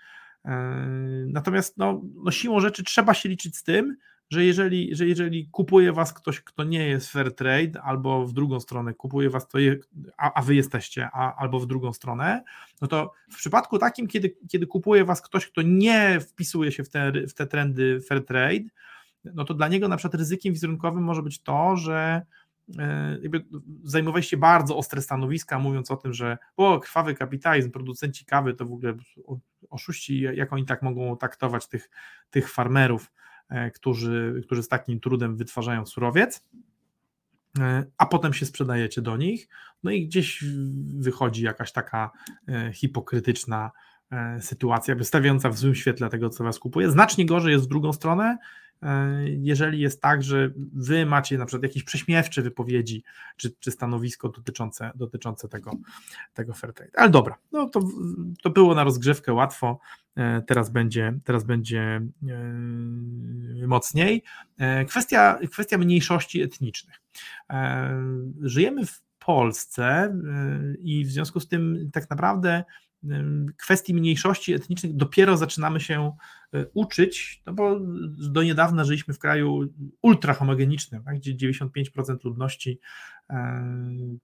[0.44, 0.50] E,
[1.26, 3.96] natomiast no, no siłą rzeczy trzeba się liczyć z tym,
[4.30, 8.60] że jeżeli, że jeżeli kupuje was ktoś, kto nie jest fair trade, albo w drugą
[8.60, 9.76] stronę kupuje was, to je,
[10.16, 12.42] a, a wy jesteście, a, albo w drugą stronę,
[12.80, 16.90] no to w przypadku takim, kiedy, kiedy kupuje was ktoś, kto nie wpisuje się w
[16.90, 18.64] te, w te trendy fair trade,
[19.24, 22.22] no to dla niego na przykład ryzykiem wizerunkowym może być to, że
[22.78, 23.44] E, jakby
[23.85, 28.72] zajmowaliście bardzo ostre stanowiska, mówiąc o tym, że o, krwawy kapitalizm, producenci kawy to w
[28.72, 28.94] ogóle
[29.70, 31.90] oszuści, jak oni tak mogą traktować tych,
[32.30, 33.12] tych farmerów,
[33.74, 36.44] którzy, którzy z takim trudem wytwarzają surowiec,
[37.98, 39.48] a potem się sprzedajecie do nich,
[39.83, 40.44] no i gdzieś
[40.98, 42.11] wychodzi jakaś taka
[42.72, 43.70] hipokrytyczna
[44.40, 46.90] sytuacja, wystawiająca w złym świetle tego, co was kupuje.
[46.90, 48.69] Znacznie gorzej jest w drugą stronę, E,
[49.24, 53.04] jeżeli jest tak, że wy macie na przykład jakieś prześmiewcze wypowiedzi
[53.36, 55.72] czy, czy stanowisko dotyczące, dotyczące tego,
[56.34, 56.92] tego fair trade.
[56.96, 57.80] Ale dobra, no to,
[58.42, 59.78] to było na rozgrzewkę łatwo,
[60.16, 62.06] e, teraz będzie, teraz będzie e,
[63.66, 64.22] mocniej.
[64.88, 67.00] Kwestia, kwestia mniejszości etnicznych.
[68.40, 70.14] Żyjemy w Polsce
[70.78, 72.64] i w związku z tym tak naprawdę
[73.56, 76.12] kwestii mniejszości etnicznych dopiero zaczynamy się
[76.54, 77.80] e, uczyć, no bo
[78.30, 79.68] do niedawna żyliśmy w kraju
[80.02, 82.80] ultrahomogenicznym, tak, gdzie 95% ludności
[83.30, 83.64] e,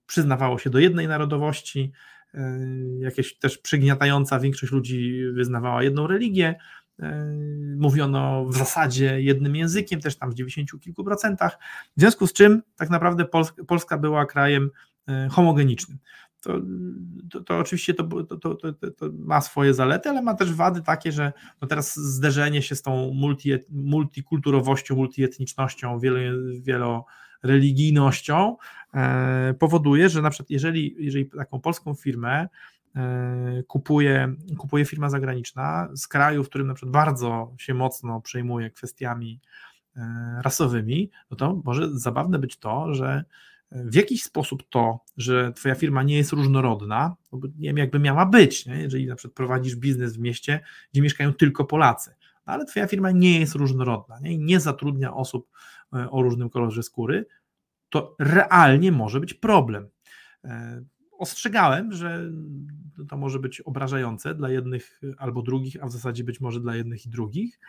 [0.05, 1.91] przyznawało się do jednej narodowości,
[2.33, 2.59] e,
[2.99, 6.55] jakieś też przygniatająca większość ludzi wyznawała jedną religię,
[7.77, 11.57] mówiono w zasadzie jednym językiem, też tam w 90 kilku procentach,
[11.97, 13.25] w związku z czym tak naprawdę
[13.67, 14.69] Polska była krajem
[15.31, 15.97] homogenicznym
[16.41, 16.61] to,
[17.31, 21.33] to, to oczywiście to, to, to, ma swoje zalety, ale ma też wady takie, że
[21.61, 26.19] no teraz zderzenie się z tą multi, multikulturowością, multietnicznością, wielo,
[26.61, 28.57] wieloreligijnością
[28.93, 32.47] e, powoduje, że na przykład jeżeli, jeżeli taką polską firmę
[32.95, 38.69] e, kupuje, kupuje firma zagraniczna z kraju, w którym na przykład bardzo się mocno przejmuje
[38.69, 39.39] kwestiami
[39.95, 43.23] e, rasowymi, no to może zabawne być to, że
[43.71, 48.25] w jakiś sposób to, że twoja firma nie jest różnorodna, no nie wiem, jakby miała
[48.25, 48.75] być, nie?
[48.81, 50.59] jeżeli na przykład prowadzisz biznes w mieście,
[50.93, 52.15] gdzie mieszkają tylko Polacy,
[52.47, 54.33] no ale twoja firma nie jest różnorodna nie?
[54.33, 55.49] i nie zatrudnia osób
[55.93, 57.25] e, o różnym kolorze skóry,
[57.89, 59.89] to realnie może być problem.
[60.43, 60.83] E,
[61.17, 62.31] ostrzegałem, że
[63.09, 67.05] to może być obrażające dla jednych albo drugich, a w zasadzie być może dla jednych
[67.05, 67.59] i drugich.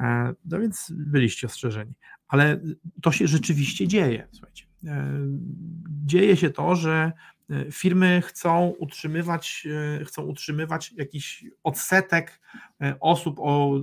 [0.00, 1.92] E, no więc byliście ostrzeżeni.
[2.28, 2.60] Ale
[3.02, 4.28] to się rzeczywiście dzieje.
[4.32, 4.71] Słuchajcie.
[4.86, 5.18] E,
[6.04, 7.12] dzieje się to, że
[7.50, 9.66] e, firmy chcą utrzymywać,
[10.00, 12.40] e, chcą utrzymywać jakiś odsetek
[13.00, 13.80] osób o,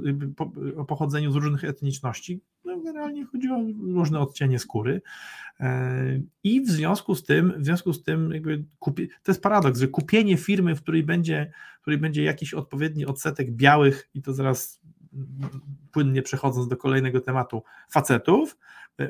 [0.77, 2.41] o pochodzeniu z różnych etniczności.
[2.65, 3.57] No, generalnie chodzi o
[3.93, 5.01] różne odcienie skóry.
[6.43, 9.87] I w związku z tym, w związku z tym jakby kupi, to jest paradoks, że
[9.87, 14.81] kupienie firmy, w której będzie, w której będzie jakiś odpowiedni odsetek białych, i to zaraz
[15.91, 18.57] płynnie przechodząc do kolejnego tematu, facetów,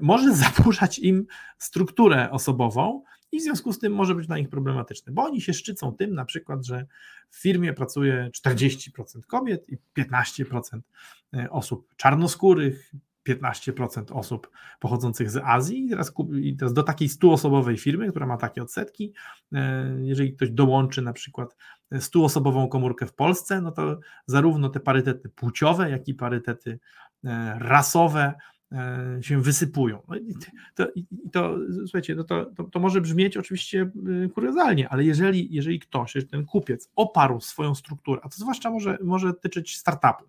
[0.01, 1.25] może zaburzać im
[1.57, 5.53] strukturę osobową i w związku z tym może być dla nich problematyczne, bo oni się
[5.53, 6.85] szczycą tym na przykład, że
[7.29, 8.89] w firmie pracuje 40%
[9.27, 10.79] kobiet i 15%
[11.33, 12.91] e, osób czarnoskórych,
[13.35, 18.37] 15% osób pochodzących z Azji i teraz, i teraz do takiej 100-osobowej firmy, która ma
[18.37, 19.13] takie odsetki,
[19.53, 21.55] e, jeżeli ktoś dołączy na przykład
[21.91, 26.79] 100-osobową komórkę w Polsce, no to zarówno te parytety płciowe, jak i parytety
[27.23, 28.33] e, rasowe
[28.71, 30.01] E, się wysypują.
[30.07, 30.35] No i
[30.75, 33.91] to, i to, słuchajcie, no to, to, to, może brzmieć oczywiście
[34.33, 38.97] kuriozalnie, ale jeżeli, jeżeli ktoś, jeżeli ten kupiec oparł swoją strukturę, a to zwłaszcza może,
[39.03, 40.23] może tyczyć startupu,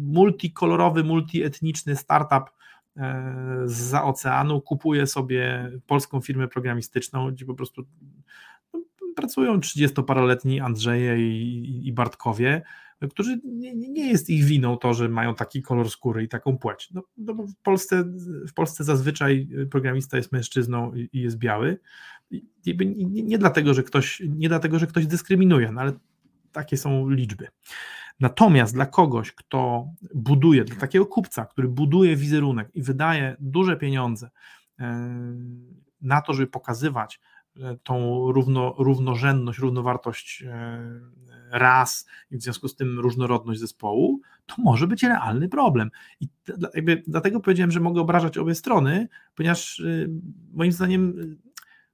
[0.00, 2.50] multikolorowy, multietniczny startup
[2.96, 7.84] e, za oceanu kupuje sobie polską firmę programistyczną, gdzie po prostu
[8.72, 8.82] no,
[9.16, 12.62] pracują 30-paroletni Andrzeje i, i Bartkowie,
[13.10, 16.90] którzy nie, nie, jest ich winą to, że mają taki kolor skóry i taką płeć.
[16.94, 18.04] No, no w, Polsce,
[18.48, 21.78] w Polsce zazwyczaj programista jest mężczyzną i, i jest biały.
[22.30, 25.92] I, nie, nie, dlatego, że ktoś, nie dlatego, że ktoś dyskryminuje, no ale
[26.52, 27.48] takie są liczby.
[28.20, 34.30] Natomiast dla kogoś, kto buduje, dla takiego kupca, który buduje wizerunek i wydaje duże pieniądze
[34.78, 35.10] e,
[36.00, 37.20] na to, żeby pokazywać
[37.82, 40.80] tą równo, równorzędność, równowartość e,
[41.50, 45.90] ras i w związku z tym różnorodność zespołu, to może być realny problem.
[46.20, 46.28] I
[46.74, 50.10] jakby dlatego powiedziałem, że mogę obrażać obie strony, ponieważ y,
[50.52, 51.36] moim zdaniem y,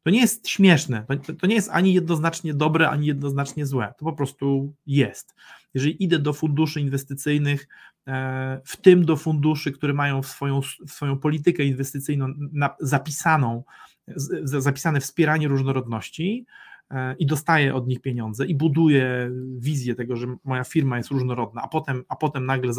[0.03, 4.05] to nie jest śmieszne, to, to nie jest ani jednoznacznie dobre, ani jednoznacznie złe, to
[4.05, 5.35] po prostu jest.
[5.75, 7.69] Jeżeli idę do funduszy inwestycyjnych,
[8.09, 12.35] e, w tym do funduszy, które mają w swoją, swoją politykę inwestycyjną
[12.81, 13.65] zapisaną,
[14.45, 16.47] zapisane wspieranie różnorodności,
[16.93, 21.63] E, i dostaję od nich pieniądze i buduję wizję tego, że moja firma jest różnorodna,
[21.63, 22.73] a potem, a potem nagle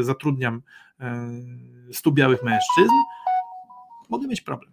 [0.00, 0.62] zatrudniam
[1.92, 2.92] 100 e, białych mężczyzn,
[4.10, 4.72] mogę mieć problem.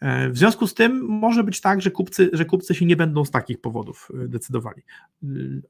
[0.00, 3.24] E, w związku z tym może być tak, że kupcy, że kupcy się nie będą
[3.24, 4.82] z takich powodów decydowali.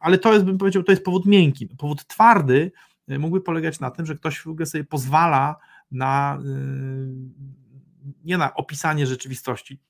[0.00, 1.66] Ale to jest, bym powiedział, to jest powód miękki.
[1.66, 2.72] Powód twardy
[3.08, 5.56] mógłby polegać na tym, że ktoś w ogóle sobie pozwala
[5.90, 6.38] na
[8.24, 9.80] nie na opisanie rzeczywistości,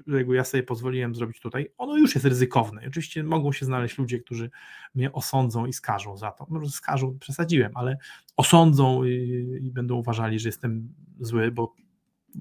[0.00, 2.82] którego ja sobie pozwoliłem zrobić tutaj, ono już jest ryzykowne.
[2.88, 4.50] oczywiście mogą się znaleźć ludzie, którzy
[4.94, 6.46] mnie osądzą i skażą za to.
[6.48, 7.98] Może skażą, przesadziłem, ale
[8.36, 11.74] osądzą i, i będą uważali, że jestem zły, bo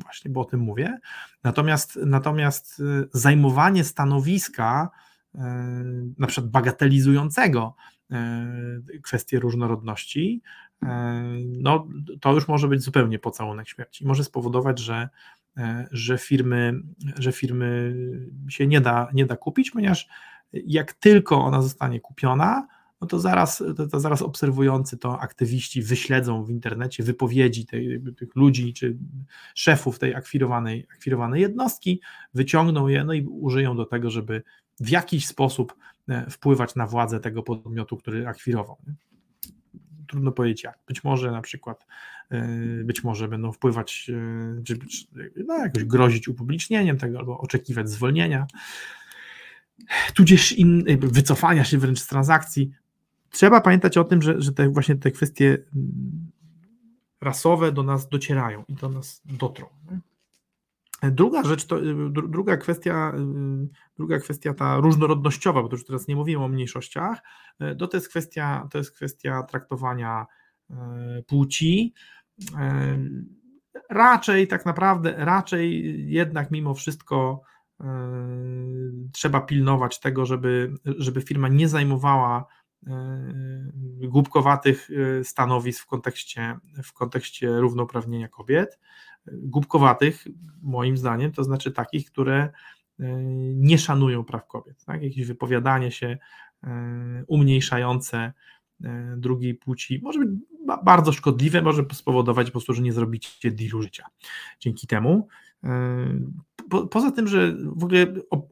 [0.03, 0.99] właśnie bo o tym mówię.
[1.43, 2.83] Natomiast, natomiast y,
[3.13, 4.89] zajmowanie stanowiska,
[5.35, 5.39] y,
[6.17, 7.75] na przykład bagatelizującego
[8.11, 10.41] y, kwestię różnorodności,
[11.45, 11.87] no,
[12.21, 14.05] to już może być zupełnie pocałunek śmierci.
[14.05, 15.09] Może spowodować, że,
[15.91, 16.73] że, firmy,
[17.17, 17.95] że firmy
[18.49, 20.07] się nie da, nie da kupić, ponieważ
[20.53, 22.67] jak tylko ona zostanie kupiona,
[23.01, 28.35] no to zaraz, to, to zaraz obserwujący to aktywiści wyśledzą w internecie wypowiedzi tej, tych
[28.35, 28.97] ludzi czy
[29.55, 32.01] szefów tej akwirowanej, akwirowanej jednostki,
[32.33, 34.43] wyciągną je no i użyją do tego, żeby
[34.79, 35.75] w jakiś sposób
[36.09, 38.77] e, wpływać na władzę tego podmiotu, który akwirował.
[40.07, 40.79] Trudno powiedzieć jak.
[40.87, 41.85] Być może na przykład,
[42.29, 42.47] e,
[42.83, 44.11] być może będą wpływać,
[44.59, 44.79] e, czy,
[45.45, 48.47] no, jakoś grozić upublicznieniem tego albo oczekiwać zwolnienia
[50.13, 52.71] tudzież in, wycofania się wręcz z transakcji
[53.31, 56.31] trzeba pamiętać o tym, że, że te właśnie te kwestie mm,
[57.21, 59.67] rasowe do nas docierają i do nas dotrą.
[61.03, 66.07] Druga rzecz, to, y, druga kwestia, y, druga kwestia ta różnorodnościowa, bo to już teraz
[66.07, 67.21] nie mówimy o mniejszościach,
[67.61, 70.25] y, to, to jest kwestia, to jest kwestia traktowania
[71.27, 71.93] płci.
[73.89, 77.41] Raczej tak naprawdę, raczej jednak mimo wszystko
[79.13, 82.45] trzeba pilnować tego, żeby, żeby firma nie zajmowała
[84.01, 88.79] głupkowatych e, stanowisk w kontekście, w kontekście równouprawnienia kobiet.
[89.31, 90.25] Głupkowatych,
[90.61, 92.51] moim zdaniem, to znaczy takich, które e,
[93.53, 94.85] nie szanują praw kobiet.
[94.85, 95.03] Tak?
[95.03, 96.17] Jakieś wypowiadanie się
[97.27, 98.33] umniejszające
[99.17, 100.29] drugiej płci może być
[100.83, 104.05] bardzo szkodliwe, może spowodować po prostu, że nie zrobicie dealu życia.
[104.59, 105.27] Dzięki temu
[106.69, 108.05] po, poza tym, że w ogóle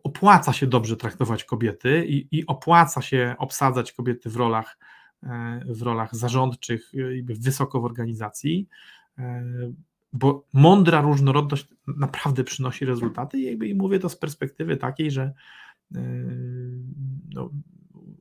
[0.04, 4.78] opłaca się dobrze traktować kobiety i, i opłaca się obsadzać kobiety w rolach,
[5.24, 6.92] e, w rolach zarządczych,
[7.24, 8.68] wysoko w organizacji,
[9.18, 9.44] e,
[10.14, 13.40] bo mądra różnorodność naprawdę przynosi rezultaty.
[13.40, 15.34] I jakby mówię to z perspektywy takiej, że
[15.96, 16.02] e,
[17.34, 17.50] no,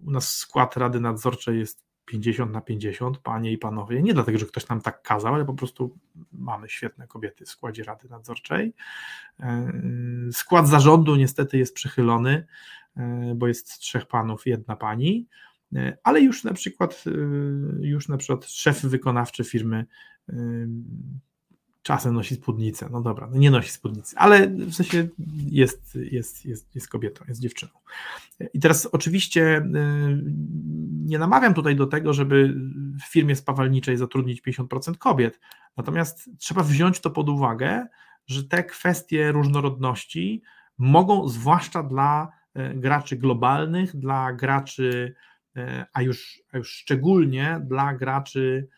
[0.07, 4.47] u nas skład Rady Nadzorczej jest 50 na 50, panie i panowie, nie dlatego, że
[4.47, 5.99] ktoś nam tak kazał, ale po prostu
[6.33, 8.75] mamy świetne kobiety w składzie Rady Nadzorczej.
[9.41, 9.73] E,
[10.33, 12.47] skład zarządu niestety jest przychylony,
[12.97, 15.29] e, bo jest trzech panów, jedna pani,
[15.75, 17.05] e, ale już na przykład
[17.81, 19.87] już na przykład szef wykonawczy firmy
[21.85, 22.89] czasem nosi spódnicę.
[22.93, 25.09] No dobra, no nie nosi spódnicy, ale w sensie
[25.51, 27.73] jest, jest, jest, jest kobietą, jest dziewczyną.
[28.55, 29.63] I teraz oczywiście y,
[31.05, 32.55] nie namawiam tutaj do tego, żeby
[33.01, 35.41] w firmie spawalniczej zatrudnić 50% kobiet,
[35.77, 37.87] natomiast trzeba wziąć to pod uwagę,
[38.27, 40.43] że te kwestie różnorodności
[40.79, 45.15] mogą, zwłaszcza dla y, graczy globalnych, dla graczy,
[45.57, 48.69] y, a już, a już szczególnie dla graczy,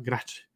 [0.00, 0.47] graczy,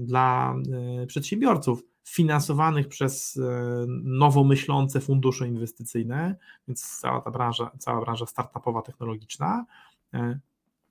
[0.00, 0.54] dla
[1.02, 6.36] e, przedsiębiorców finansowanych przez e, nowo myślące fundusze inwestycyjne,
[6.68, 9.66] więc cała ta branża, cała branża startupowa, technologiczna,
[10.14, 10.38] e,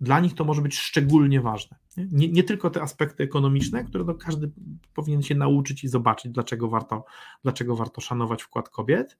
[0.01, 1.77] dla nich to może być szczególnie ważne.
[1.97, 4.51] Nie, nie tylko te aspekty ekonomiczne, które no każdy
[4.93, 7.05] powinien się nauczyć i zobaczyć, dlaczego warto,
[7.43, 9.17] dlaczego warto szanować wkład kobiet.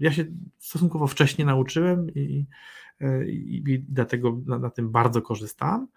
[0.00, 0.24] Ja się
[0.58, 2.46] stosunkowo wcześnie nauczyłem i,
[3.26, 5.88] i, i dlatego na, na, tym bardzo korzystam.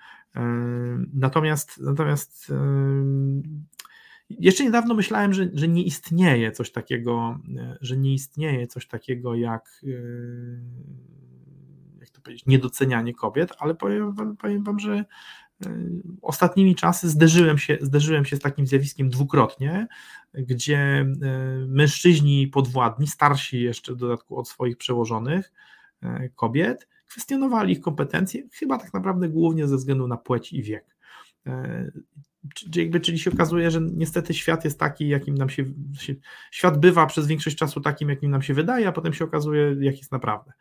[1.14, 2.52] Natomiast, natomiast
[4.30, 7.40] jeszcze niedawno myślałem, że, że nie istnieje coś takiego,
[7.82, 9.82] że nie istnieje coś takiego jak
[12.00, 15.06] jak to powiedzieć, niedocenianie kobiet, ale powiem wam, powiem wam że
[16.22, 19.88] ostatnimi czasy zderzyłem się, zderzyłem się z takim zjawiskiem dwukrotnie,
[20.34, 21.06] gdzie
[21.68, 25.52] mężczyźni podwładni, starsi jeszcze w dodatku od swoich przełożonych
[26.36, 30.96] kobiet, kwestionowali ich kompetencje, chyba tak naprawdę głównie ze względu na płeć i wiek.
[31.48, 31.92] E,
[32.76, 35.66] jakby, czyli się okazuje, że niestety świat jest taki, jakim nam się,
[36.52, 39.98] świat bywa przez większość czasu takim, jakim nam się wydaje, a potem się okazuje, jak
[39.98, 40.52] jest naprawdę.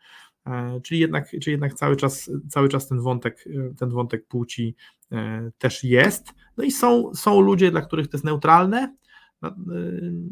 [0.47, 3.45] E, czyli jednak, czyli jednak cały, czas, cały czas ten wątek,
[3.77, 4.75] ten wątek płci
[5.11, 6.27] e, też jest.
[6.57, 8.95] No i są, są ludzie, dla których to jest neutralne,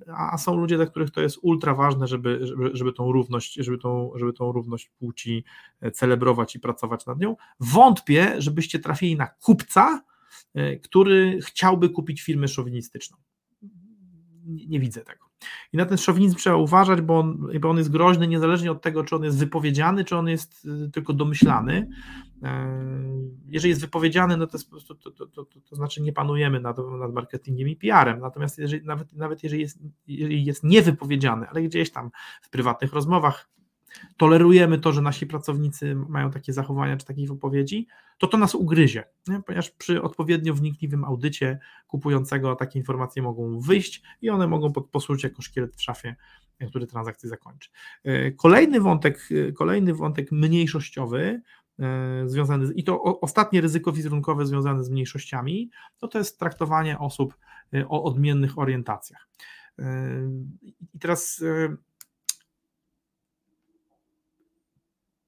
[0.08, 3.78] a są ludzie, dla których to jest ultra ważne, żeby, żeby, żeby, tą równość, żeby,
[3.78, 5.44] tą, żeby tą równość płci
[5.82, 7.36] e, celebrować i pracować nad nią.
[7.60, 10.04] Wątpię, żebyście trafili na kupca,
[10.54, 13.18] e, który chciałby kupić firmę szowinistyczną.
[14.46, 15.31] Nie, nie widzę tego.
[15.74, 19.04] I na ten szowinizm trzeba uważać, bo on, bo on jest groźny niezależnie od tego,
[19.04, 21.90] czy on jest wypowiedziany, czy on jest y, tylko domyślany.
[22.44, 22.82] E,
[23.48, 27.14] jeżeli jest wypowiedziany, no to, jest, to, to, to, to, znaczy nie panujemy nad, nad
[27.14, 28.20] marketingiem i PR-em.
[28.20, 32.12] Natomiast jeżeli, nawet, nawet jeżeli jest, jeżeli jest niewypowiedziany, ale gdzieś tam
[32.42, 33.50] w prywatnych rozmowach
[34.18, 37.88] tolerujemy to, że nasi pracownicy mają takie zachowania czy takie wypowiedzi,
[38.22, 39.42] to to nas ugryzie, nie?
[39.46, 45.42] ponieważ przy odpowiednio wnikliwym audycie kupującego takie informacje mogą wyjść i one mogą posłużyć jako
[45.42, 46.16] szkielet w szafie,
[46.70, 47.70] który transakcję zakończy.
[48.04, 51.42] E, kolejny wątek, e, kolejny wątek mniejszościowy,
[51.80, 57.00] e, związany z, i to ostatnie ryzyko wizerunkowe związane z mniejszościami, to to jest traktowanie
[57.00, 57.38] osób
[57.90, 59.28] o odmiennych orientacjach.
[60.94, 61.44] I teraz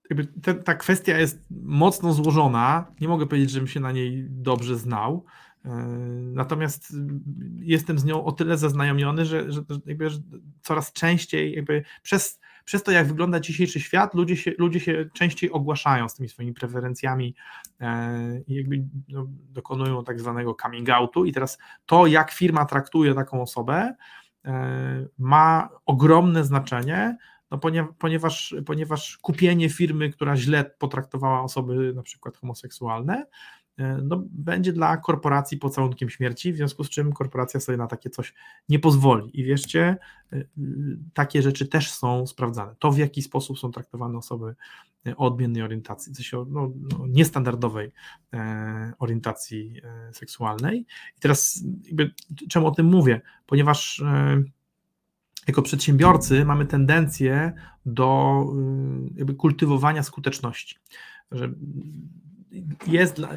[0.09, 2.85] jakby te, ta kwestia jest mocno złożona.
[3.01, 5.25] Nie mogę powiedzieć, żebym się na niej dobrze znał.
[5.65, 5.69] E,
[6.33, 6.95] natomiast
[7.59, 10.19] jestem z nią o tyle zaznajomiony, że, że, jakby, że
[10.61, 15.51] coraz częściej jakby przez, przez to, jak wygląda dzisiejszy świat, ludzie się, ludzie się częściej
[15.51, 17.35] ogłaszają z tymi swoimi preferencjami
[17.79, 21.25] e, i jakby no, dokonują tak zwanego coming outu.
[21.25, 23.95] I teraz to, jak firma traktuje taką osobę,
[24.45, 27.17] e, ma ogromne znaczenie
[27.53, 33.25] no ponieważ, ponieważ kupienie firmy, która źle potraktowała osoby na przykład homoseksualne,
[33.77, 38.09] e, no, będzie dla korporacji pocałunkiem śmierci, w związku z czym korporacja sobie na takie
[38.09, 38.33] coś
[38.69, 39.39] nie pozwoli.
[39.39, 39.97] I wierzcie,
[40.33, 40.43] e,
[41.13, 42.75] takie rzeczy też są sprawdzane.
[42.79, 44.55] To, w jaki sposób są traktowane osoby
[45.17, 47.91] o odmiennej orientacji, coś o no, no, niestandardowej
[48.33, 50.79] e, orientacji e, seksualnej.
[51.17, 52.11] I teraz, jakby,
[52.49, 53.21] czemu o tym mówię?
[53.45, 54.43] Ponieważ e,
[55.47, 57.53] jako przedsiębiorcy mamy tendencję
[57.85, 58.43] do
[59.09, 60.75] y, jakby kultywowania skuteczności.
[61.31, 61.53] Że
[62.87, 63.29] jest dla,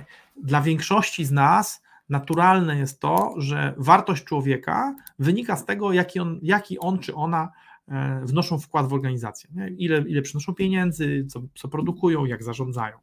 [0.42, 6.38] dla większości z nas naturalne jest to, że wartość człowieka wynika z tego, jaki on,
[6.42, 7.52] jaki on czy ona
[7.88, 9.50] e, wnoszą wkład w organizację.
[9.54, 9.68] Nie?
[9.68, 12.98] Ile, ile przynoszą pieniędzy, co, co produkują, jak zarządzają.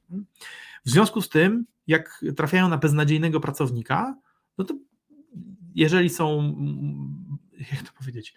[0.86, 4.16] W związku z tym, jak trafiają na beznadziejnego pracownika,
[4.58, 4.74] no to
[5.76, 6.56] jeżeli są,
[7.74, 8.34] jak to powiedzieć,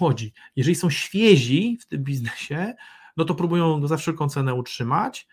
[0.00, 2.74] młodzi, jeżeli są świezi w tym biznesie,
[3.16, 5.28] no to próbują go za wszelką cenę utrzymać.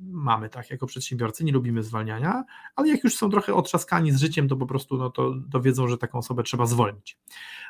[0.00, 2.44] Mamy tak jako przedsiębiorcy, nie lubimy zwalniania,
[2.76, 5.88] ale jak już są trochę otrzaskani z życiem, to po prostu no to, to wiedzą,
[5.88, 7.18] że taką osobę trzeba zwolnić.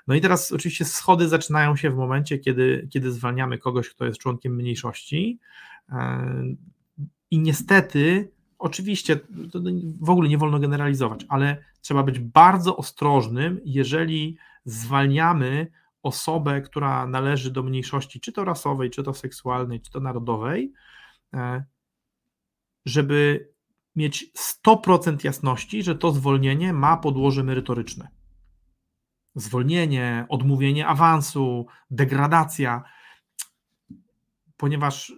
[0.07, 4.19] No i teraz oczywiście schody zaczynają się w momencie, kiedy, kiedy zwalniamy kogoś, kto jest
[4.19, 5.39] członkiem mniejszości.
[5.89, 6.45] E,
[7.31, 9.21] I niestety, oczywiście,
[10.01, 15.71] w ogóle nie wolno generalizować, ale trzeba być bardzo ostrożnym, jeżeli zwalniamy
[16.05, 20.73] osobę, która należy do mniejszości, czy to rasowej, czy to seksualnej, czy to narodowej,
[21.35, 21.65] e,
[22.87, 23.49] żeby
[23.97, 28.09] mieć 100% jasności, że to zwolnienie ma podłoże merytoryczne.
[29.35, 32.85] Zwolnienie, odmówienie awansu, degradacja,
[34.57, 35.13] ponieważ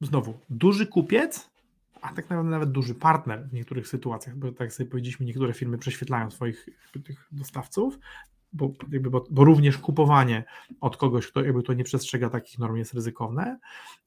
[0.00, 1.50] znowu duży kupiec,
[2.00, 5.78] a tak naprawdę nawet duży partner w niektórych sytuacjach, bo tak sobie powiedzieliśmy, niektóre firmy
[5.78, 6.68] prześwietlają swoich
[7.04, 7.98] tych dostawców,
[8.52, 10.44] bo, jakby, bo, bo, również kupowanie
[10.80, 13.58] od kogoś, kto jakby to nie przestrzega takich norm jest ryzykowne.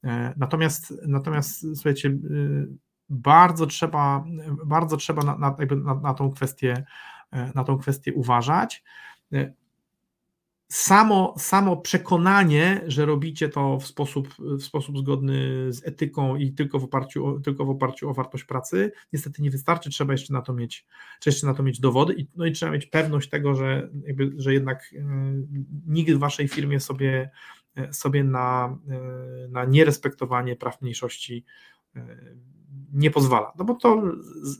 [0.04, 2.68] E, natomiast, natomiast słuchajcie, y,
[3.08, 4.24] bardzo trzeba,
[4.66, 6.84] bardzo trzeba na, na, na, na tą kwestię,
[7.30, 8.84] e, na tą kwestię uważać.
[10.68, 16.78] Samo, samo przekonanie, że robicie to w sposób, w sposób zgodny z etyką i tylko
[16.78, 20.54] w, oparciu, tylko w oparciu o wartość pracy, niestety nie wystarczy, trzeba jeszcze na to
[20.54, 20.86] mieć,
[21.20, 24.32] trzeba jeszcze na to mieć dowody i, no i trzeba mieć pewność tego, że, jakby,
[24.36, 25.04] że jednak y,
[25.86, 27.30] nikt w waszej firmie sobie,
[27.76, 28.78] e, sobie na,
[29.46, 31.44] y, na nierespektowanie praw mniejszości
[31.96, 32.00] y,
[32.92, 34.02] nie pozwala, no bo to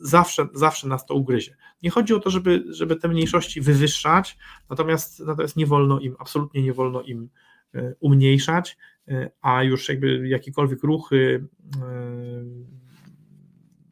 [0.00, 1.56] zawsze, zawsze nas to ugryzie.
[1.82, 4.38] Nie chodzi o to, żeby, żeby te mniejszości wywyższać,
[4.70, 7.28] natomiast, natomiast nie wolno im, absolutnie nie wolno im
[7.74, 8.76] e, umniejszać,
[9.08, 11.46] e, a już jakby jakiekolwiek ruchy,
[11.82, 12.44] e,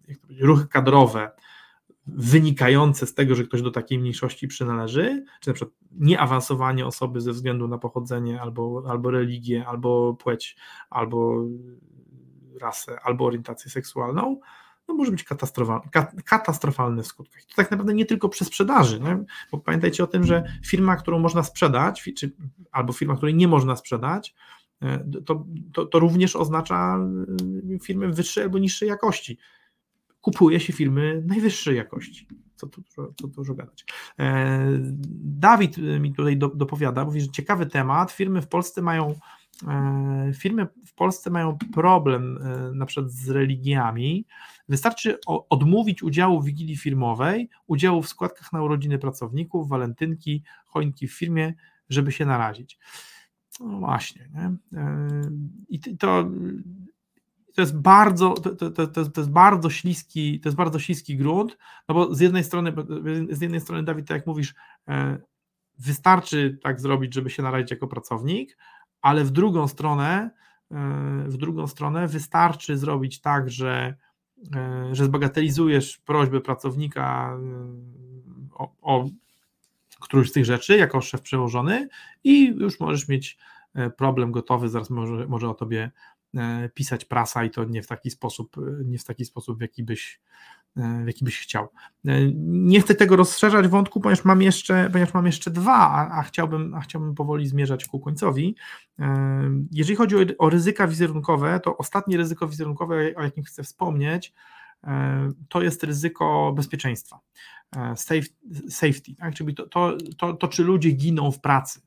[0.08, 1.30] jak to ruchy kadrowe
[2.06, 7.32] wynikające z tego, że ktoś do takiej mniejszości przynależy, czy na przykład nieawansowanie osoby ze
[7.32, 10.56] względu na pochodzenie albo, albo religię, albo płeć,
[10.90, 11.44] albo
[12.60, 14.40] rasę albo orientację seksualną,
[14.88, 15.90] no może być katastrofalny,
[16.24, 17.44] katastrofalny w skutkach.
[17.44, 19.24] To tak naprawdę nie tylko przy sprzedaży, nie?
[19.52, 22.32] bo pamiętajcie o tym, że firma, którą można sprzedać, czy,
[22.72, 24.34] albo firma, której nie można sprzedać,
[24.82, 26.98] e, to, to, to również oznacza
[27.74, 29.38] e, firmy wyższej albo niższej jakości.
[30.20, 32.28] Kupuje się firmy najwyższej jakości.
[32.56, 32.82] Co tu,
[33.16, 33.84] co dużo gadać.
[34.18, 34.58] E,
[35.24, 38.12] Dawid mi tutaj dopowiada, mówi, że ciekawy temat.
[38.12, 39.14] Firmy w Polsce mają
[40.34, 44.26] firmy w Polsce mają problem e, na przykład z religiami.
[44.68, 51.12] Wystarczy odmówić udziału w wigilii firmowej, udziału w składkach na urodziny pracowników, walentynki, choinki w
[51.12, 51.54] firmie,
[51.88, 52.78] żeby się narazić.
[53.60, 54.30] No właśnie.
[54.34, 54.52] Nie?
[55.68, 56.30] I to,
[57.54, 61.94] to jest bardzo, to, to, to, jest bardzo śliski, to jest bardzo śliski grunt, no
[61.94, 62.72] bo z jednej strony,
[63.30, 64.54] z jednej strony, Dawid, tak jak mówisz,
[65.78, 68.56] wystarczy tak zrobić, żeby się narazić jako pracownik,
[69.02, 70.30] ale w drugą stronę,
[71.26, 73.94] w drugą stronę wystarczy zrobić tak, że,
[74.92, 77.38] że zbagatelizujesz prośbę pracownika
[78.52, 79.08] o, o
[80.02, 81.88] którąś z tych rzeczy jako szef przełożony
[82.24, 83.38] i już możesz mieć
[83.74, 85.90] e, problem gotowy, zaraz może, może o tobie
[86.34, 89.60] e, pisać prasa i to nie w taki sposób, e, nie w taki sposób, w
[89.60, 90.20] jaki byś,
[91.06, 91.68] jaki byś chciał.
[92.44, 96.80] Nie chcę tego rozszerzać wątku, ponieważ mam jeszcze, ponieważ mam jeszcze dwa, a, chciałbym, a
[96.80, 98.56] chciałbym powoli zmierzać ku końcowi.
[99.72, 104.32] Jeżeli chodzi o, o ryzyka wizerunkowe, to ostatnie ryzyko wizerunkowe, o jakim chcę wspomnieć,
[105.48, 107.20] to jest ryzyko bezpieczeństwa.
[107.76, 107.94] E,
[108.68, 109.34] safety, tak?
[109.34, 111.80] czyli to, to, to, to, czy ludzie giną w pracy,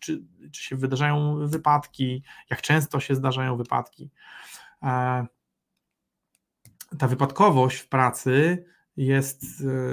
[0.00, 0.22] czy,
[0.52, 4.10] czy się wydarzają wypadki, jak często się zdarzają wypadki.
[6.98, 8.64] Ta wypadkowość w pracy
[8.96, 9.44] jest,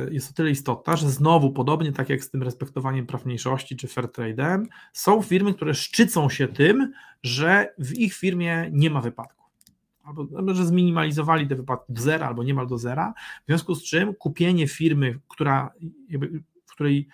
[0.08, 3.76] e, jest o tyle istotna, że znowu, podobnie tak jak z tym respektowaniem praw mniejszości
[3.76, 6.92] czy fair trade'em, są firmy, które szczycą się tym,
[7.24, 9.40] że w ich firmie nie ma wypadków
[10.38, 14.14] albo że zminimalizowali te wypadki do zera albo niemal do zera, w związku z czym
[14.16, 15.74] kupienie firmy, która,
[16.66, 17.08] w której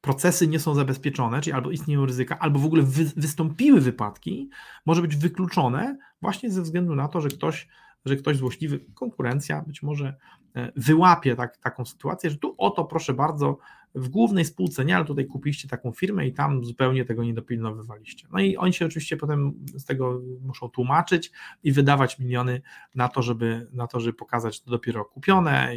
[0.00, 4.50] procesy nie są zabezpieczone, czyli albo istnieją ryzyka, albo w ogóle wy, wystąpiły wypadki,
[4.86, 7.68] może być wykluczone właśnie ze względu na to, że ktoś,
[8.04, 10.14] że ktoś złośliwy, konkurencja być może
[10.56, 13.58] e, wyłapie tak, taką sytuację, że tu oto proszę bardzo,
[13.94, 18.28] w głównej spółce nie, ale tutaj kupiliście taką firmę i tam zupełnie tego nie dopilnowywaliście.
[18.32, 21.32] No i oni się oczywiście potem z tego muszą tłumaczyć
[21.62, 22.62] i wydawać miliony
[22.94, 25.72] na to, żeby, na to, żeby pokazać to dopiero kupione,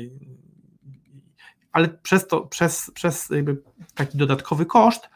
[1.72, 3.30] ale przez to, przez, przez
[3.96, 5.10] taki dodatkowy koszt,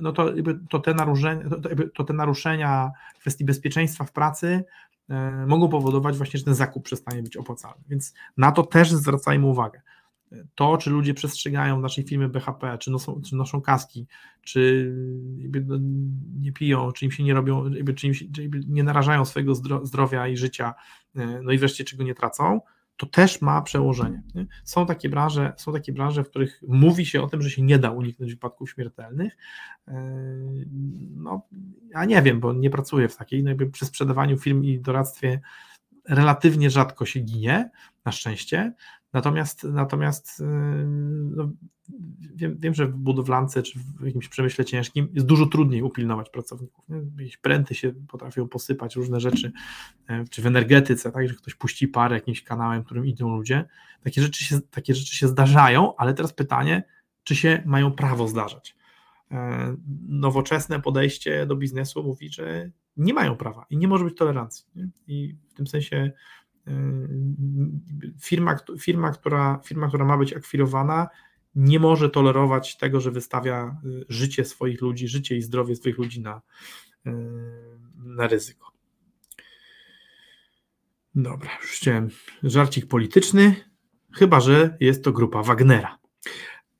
[0.00, 0.32] no to,
[0.70, 1.44] to, te naruszenia,
[1.94, 4.64] to, te naruszenia kwestii bezpieczeństwa w pracy
[5.08, 7.84] e, mogą powodować właśnie, że ten zakup przestanie być opłacalny.
[7.88, 9.80] Więc na to też zwracajmy uwagę
[10.54, 14.06] to, czy ludzie przestrzegają naszej firmie BHP, czy noszą, czy noszą kaski,
[14.42, 14.92] czy
[15.66, 15.76] no,
[16.40, 17.64] nie piją, czy im się nie robią,
[17.96, 20.74] czy, im czy nie narażają swojego zdrowia i życia,
[21.16, 22.60] e, no i wreszcie czego nie tracą,
[23.02, 24.22] to też ma przełożenie.
[24.34, 24.46] Nie?
[24.64, 27.78] Są takie branże, są takie branże, w których mówi się o tym, że się nie
[27.78, 29.36] da uniknąć wypadków śmiertelnych.
[29.88, 29.92] E,
[31.16, 31.42] no,
[31.90, 35.40] ja nie wiem, bo nie pracuję w takiej, no jakby przy sprzedawaniu firm i doradztwie
[36.08, 37.70] relatywnie rzadko się ginie,
[38.04, 38.72] na szczęście,
[39.12, 40.44] Natomiast, natomiast y,
[41.36, 41.50] no,
[42.34, 46.84] wiem, wiem, że w budowlance czy w jakimś przemyśle ciężkim jest dużo trudniej upilnować pracowników.
[47.18, 49.52] Jakieś pręty się potrafią posypać, różne rzeczy,
[50.06, 53.64] e, czy w energetyce, tak, że ktoś puści parę jakimś kanałem, którym idą ludzie.
[54.02, 56.84] Takie rzeczy, się, takie rzeczy się zdarzają, ale teraz pytanie,
[57.24, 58.76] czy się mają prawo zdarzać.
[59.30, 59.76] E,
[60.08, 64.66] nowoczesne podejście do biznesu mówi, że nie mają prawa i nie może być tolerancji.
[64.76, 64.88] Nie?
[65.06, 66.12] I w tym sensie
[68.20, 71.08] firma, firma, która, firma, która ma być akwirowana,
[71.54, 76.20] nie może tolerować tego, że wystawia y, życie swoich ludzi, życie i zdrowie swoich ludzi
[76.20, 76.42] na,
[77.06, 77.10] y,
[77.96, 78.72] na ryzyko.
[81.14, 82.08] Dobra, już chciałem
[82.42, 83.54] żarcik polityczny,
[84.12, 85.98] chyba że jest to grupa Wagnera.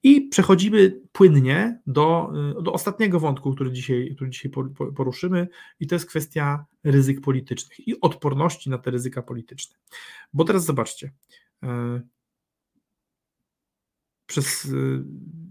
[0.02, 4.52] I przechodzimy płynnie do, do ostatniego wątku, który dzisiaj, który dzisiaj
[4.96, 5.48] poruszymy,
[5.80, 9.76] i to jest kwestia ryzyk politycznych i odporności na te ryzyka polityczne.
[10.32, 11.12] Bo teraz zobaczcie.
[11.62, 12.00] E,
[14.26, 14.68] przez e,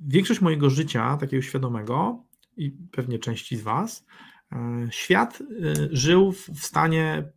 [0.08, 2.24] większość mojego życia, takiego świadomego,
[2.58, 4.06] i pewnie części z Was,
[4.52, 5.44] e, świat
[5.92, 7.32] żył w stanie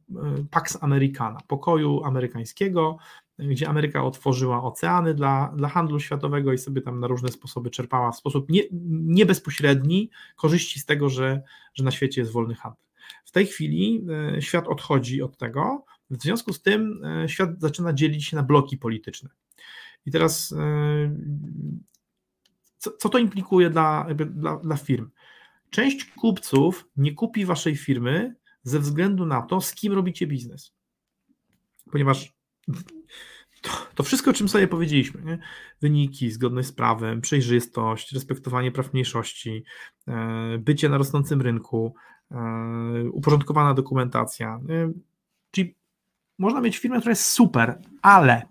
[0.50, 2.98] Pax Americana, pokoju amerykańskiego,
[3.38, 8.12] gdzie Ameryka otworzyła oceany dla, dla handlu światowego i sobie tam na różne sposoby czerpała
[8.12, 11.42] w sposób nie, nie bezpośredni korzyści z tego, że,
[11.74, 12.84] że na świecie jest wolny handel.
[13.24, 17.92] W tej chwili e, świat odchodzi od tego, w związku z tym e, świat zaczyna
[17.92, 19.30] dzielić się na bloki polityczne.
[20.06, 21.16] I teraz e,
[22.78, 25.10] co, co to implikuje dla, dla, dla firm?
[25.70, 30.74] Część kupców nie kupi waszej firmy ze względu na to, z kim robicie biznes.
[31.92, 32.34] Ponieważ
[33.62, 35.38] to, to, wszystko, o czym sobie powiedzieliśmy, nie?
[35.80, 39.64] wyniki, zgodność z prawem, przejrzystość, respektowanie praw mniejszości,
[40.58, 41.94] bycie na rosnącym rynku,
[43.12, 44.60] uporządkowana dokumentacja.
[44.62, 44.88] Nie?
[45.50, 45.74] Czyli
[46.38, 48.42] można mieć firmę, która jest super, ale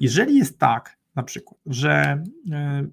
[0.00, 2.22] jeżeli jest tak, na przykład, że
[2.52, 2.86] e,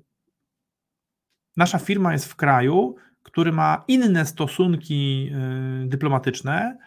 [1.58, 5.32] nasza firma jest w kraju, który ma inne stosunki
[5.86, 6.78] dyplomatyczne,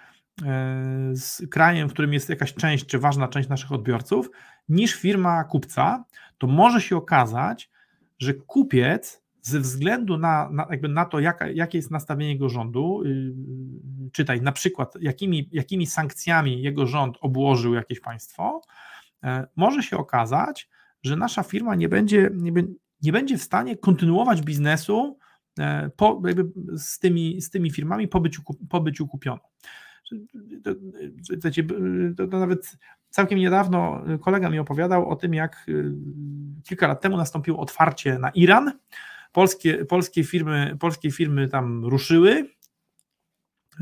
[0.44, 4.30] E, z krajem, w którym jest jakaś część, czy ważna część naszych odbiorców,
[4.68, 6.05] niż firma kupca,
[6.38, 7.70] to może się okazać,
[8.18, 13.03] że kupiec ze względu na, na, jakby na to, jaka, jakie jest nastawienie jego rządu,
[13.05, 13.34] yy,
[14.12, 18.62] czytaj na przykład, jakimi, jakimi sankcjami jego rząd obłożył jakieś państwo,
[19.22, 20.68] yy, może się okazać,
[21.03, 22.53] że nasza firma nie będzie, nie,
[23.03, 25.18] nie będzie w stanie kontynuować biznesu
[25.59, 25.64] yy,
[25.96, 26.22] po,
[26.76, 29.40] z, tymi, z tymi firmami po byciu, po byciu kupioną.
[30.64, 30.74] To,
[32.16, 32.76] to, to, nawet
[33.11, 35.66] całkiem niedawno kolega mi opowiadał o tym, jak
[36.64, 38.72] kilka lat temu nastąpiło otwarcie na Iran
[39.33, 42.49] polskie, polskie, firmy, polskie firmy tam ruszyły.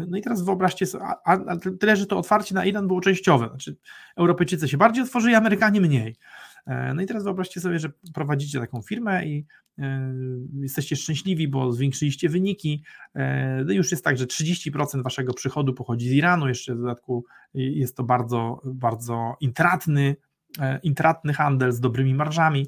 [0.08, 3.48] No i teraz wyobraźcie sobie, a, a tyle, że to otwarcie na Iran było częściowe,
[3.48, 3.76] znaczy
[4.16, 6.16] Europejczycy się bardziej otworzyli, Amerykanie mniej.
[6.66, 9.46] E, no i teraz wyobraźcie sobie, że prowadzicie taką firmę i
[9.78, 10.14] e,
[10.54, 12.82] jesteście szczęśliwi, bo zwiększyliście wyniki.
[13.14, 17.24] E, no już jest tak, że 30% waszego przychodu pochodzi z Iranu, jeszcze w dodatku
[17.54, 20.16] jest to bardzo, bardzo intratny,
[20.82, 22.66] intratny handel z dobrymi marżami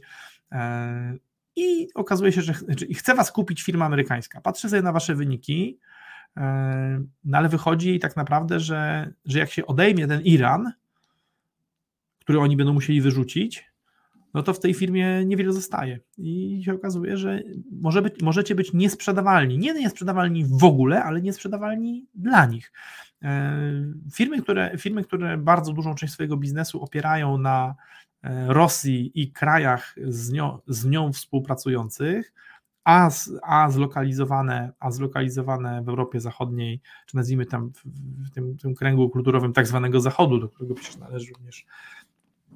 [1.58, 2.54] i okazuje się, że
[2.94, 4.40] chce was kupić firma amerykańska.
[4.40, 5.78] Patrzę sobie na wasze wyniki,
[6.36, 10.72] e, no ale wychodzi tak naprawdę, że, że jak się odejmie ten Iran,
[12.20, 13.68] który oni będą musieli wyrzucić,
[14.34, 16.00] no to w tej firmie niewiele zostaje.
[16.18, 17.42] I się okazuje, że
[17.72, 19.58] może być, możecie być niesprzedawalni.
[19.58, 22.72] Nie niesprzedawalni w ogóle, ale niesprzedawalni dla nich.
[23.22, 23.60] E,
[24.14, 27.74] firmy, które, firmy, które bardzo dużą część swojego biznesu opierają na
[28.46, 32.32] Rosji i krajach z nią, z nią współpracujących,
[32.84, 37.84] a, z, a, zlokalizowane, a zlokalizowane w Europie Zachodniej, czy nazwijmy tam w,
[38.28, 41.66] w tym, tym, kręgu kulturowym tak zwanego Zachodu, do którego przecież należy również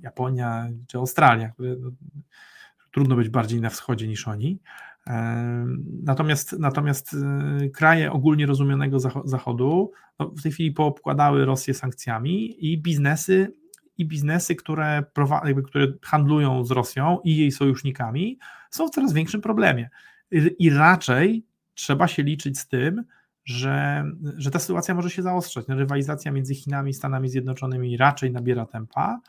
[0.02, 1.90] Japonia czy Australia, które no,
[2.92, 4.58] trudno być bardziej na wschodzie niż oni.
[5.06, 5.66] E,
[6.02, 12.78] natomiast, natomiast e, kraje ogólnie rozumianego Zachodu no, w tej chwili poobkładały Rosję sankcjami i
[12.78, 13.61] biznesy
[13.98, 15.04] i biznesy, które,
[15.44, 18.38] jakby, które handlują z Rosją i jej sojusznikami,
[18.70, 19.90] są w coraz większym problemie.
[20.58, 23.04] I raczej trzeba się liczyć z tym,
[23.44, 24.04] że,
[24.36, 25.64] że ta sytuacja może się zaostrzać.
[25.68, 29.20] Rywalizacja między Chinami i Stanami Zjednoczonymi raczej nabiera tempa.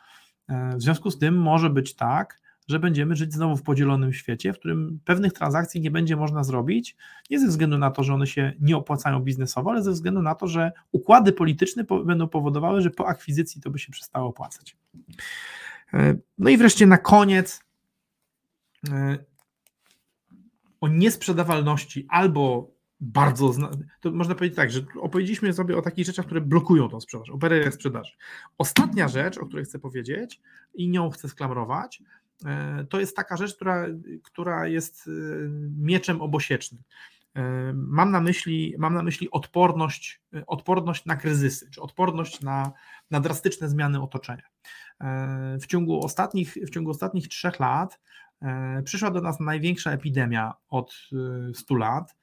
[0.48, 4.52] E, w związku z tym może być tak, że będziemy żyć znowu w podzielonym świecie,
[4.52, 6.96] w którym pewnych transakcji nie będzie można zrobić,
[7.30, 10.34] nie ze względu na to, że one się nie opłacają biznesowo, ale ze względu na
[10.34, 14.76] to, że układy polityczne będą powodowały, że po akwizycji to by się przestało opłacać.
[15.94, 17.64] E, no i wreszcie na koniec
[18.90, 19.18] e,
[20.80, 23.54] o niesprzedawalności albo bardzo,
[24.00, 27.36] to można powiedzieć tak, że opowiedzieliśmy sobie o takich rzeczach, które blokują tą sprzedaż, o
[27.36, 28.12] barierach sprzedaży.
[28.58, 30.40] Ostatnia rzecz, o której chcę powiedzieć
[30.74, 32.02] i nią chcę sklamrować,
[32.90, 33.86] to jest taka rzecz, która,
[34.22, 35.10] która jest e,
[35.78, 36.82] mieczem obosiecznym.
[37.34, 42.72] E, mam na myśli, mam na myśli odporność, odporność na kryzysy, czy odporność na,
[43.10, 44.42] na drastyczne zmiany otoczenia.
[45.62, 48.00] W ciągu ostatnich, w ciągu ostatnich trzech lat
[48.84, 50.94] przyszła do nas największa epidemia od
[51.54, 52.16] 100 lat,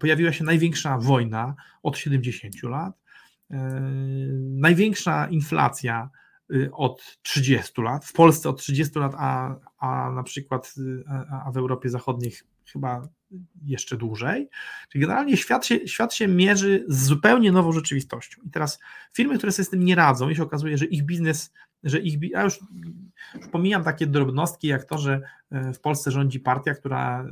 [0.00, 3.00] pojawiła się największa wojna od 70 lat,
[4.40, 6.10] największa inflacja
[6.72, 11.04] od 30 lat, w Polsce od 30 lat, a, a na przykład y,
[11.46, 12.32] a w Europie Zachodniej
[12.72, 13.08] chyba
[13.64, 14.48] jeszcze dłużej.
[14.88, 18.42] Czyli generalnie świat się, świat się mierzy z zupełnie nową rzeczywistością.
[18.46, 18.78] I teraz
[19.12, 21.52] firmy, które sobie z tym nie radzą, i się okazuje, że ich biznes,
[21.84, 22.58] że ich, ja już,
[23.34, 25.20] już pomijam takie drobnostki, jak to, że
[25.52, 27.26] y, w Polsce rządzi partia, która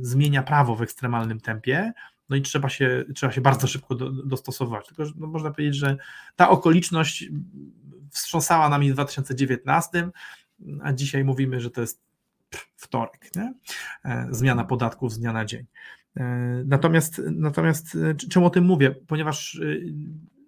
[0.00, 1.92] zmienia prawo w ekstremalnym tempie,
[2.28, 4.86] no i trzeba się, trzeba się bardzo szybko do, dostosować.
[4.86, 5.96] Tylko no, można powiedzieć, że
[6.36, 7.28] ta okoliczność
[8.10, 10.10] wstrząsała nami w 2019,
[10.82, 12.10] a dzisiaj mówimy, że to jest
[12.76, 13.54] wtorek, nie?
[14.04, 15.66] E, zmiana podatków z dnia na dzień.
[16.16, 16.24] E,
[16.66, 18.90] natomiast, natomiast e, czemu o tym mówię?
[18.90, 19.60] Ponieważ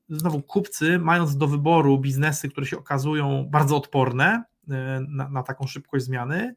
[0.09, 4.45] znowu kupcy, mając do wyboru biznesy, które się okazują bardzo odporne
[5.09, 6.55] na, na, taką szybkość zmiany,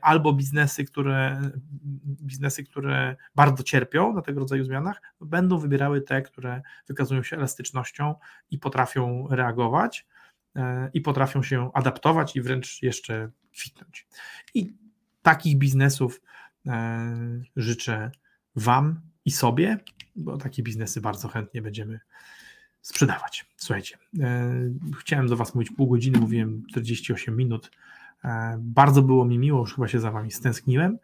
[0.00, 1.40] albo biznesy, które
[2.04, 8.14] biznesy, które bardzo cierpią na tego rodzaju zmianach, będą wybierały te, które wykazują się elastycznością
[8.50, 10.06] i potrafią reagować
[10.94, 14.06] i potrafią się adaptować i wręcz jeszcze kwitnąć.
[14.54, 14.74] I
[15.24, 16.20] takich biznesów
[16.66, 18.10] e, życzę
[18.56, 19.78] Wam i sobie,
[20.16, 22.00] bo takie biznesy bardzo chętnie będziemy
[22.80, 23.46] sprzedawać.
[23.56, 24.52] Słuchajcie, e,
[24.98, 27.70] chciałem do Was mówić pół godziny, mówiłem 48 minut.
[28.24, 30.98] E, bardzo było mi miło, już chyba się za Wami stęskniłem.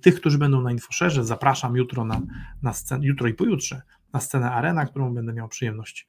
[0.00, 2.20] Tych, którzy będą na InfoSherze, zapraszam jutro na,
[2.62, 3.82] na jutro i pojutrze
[4.12, 6.08] na scenę Arena, którą będę miał przyjemność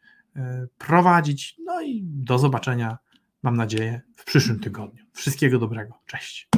[0.78, 1.56] prowadzić.
[1.66, 2.98] No i do zobaczenia,
[3.44, 5.04] mam nadzieję, w przyszłym tygodniu.
[5.14, 5.94] Wszystkiego dobrego.
[6.06, 6.50] Cześć.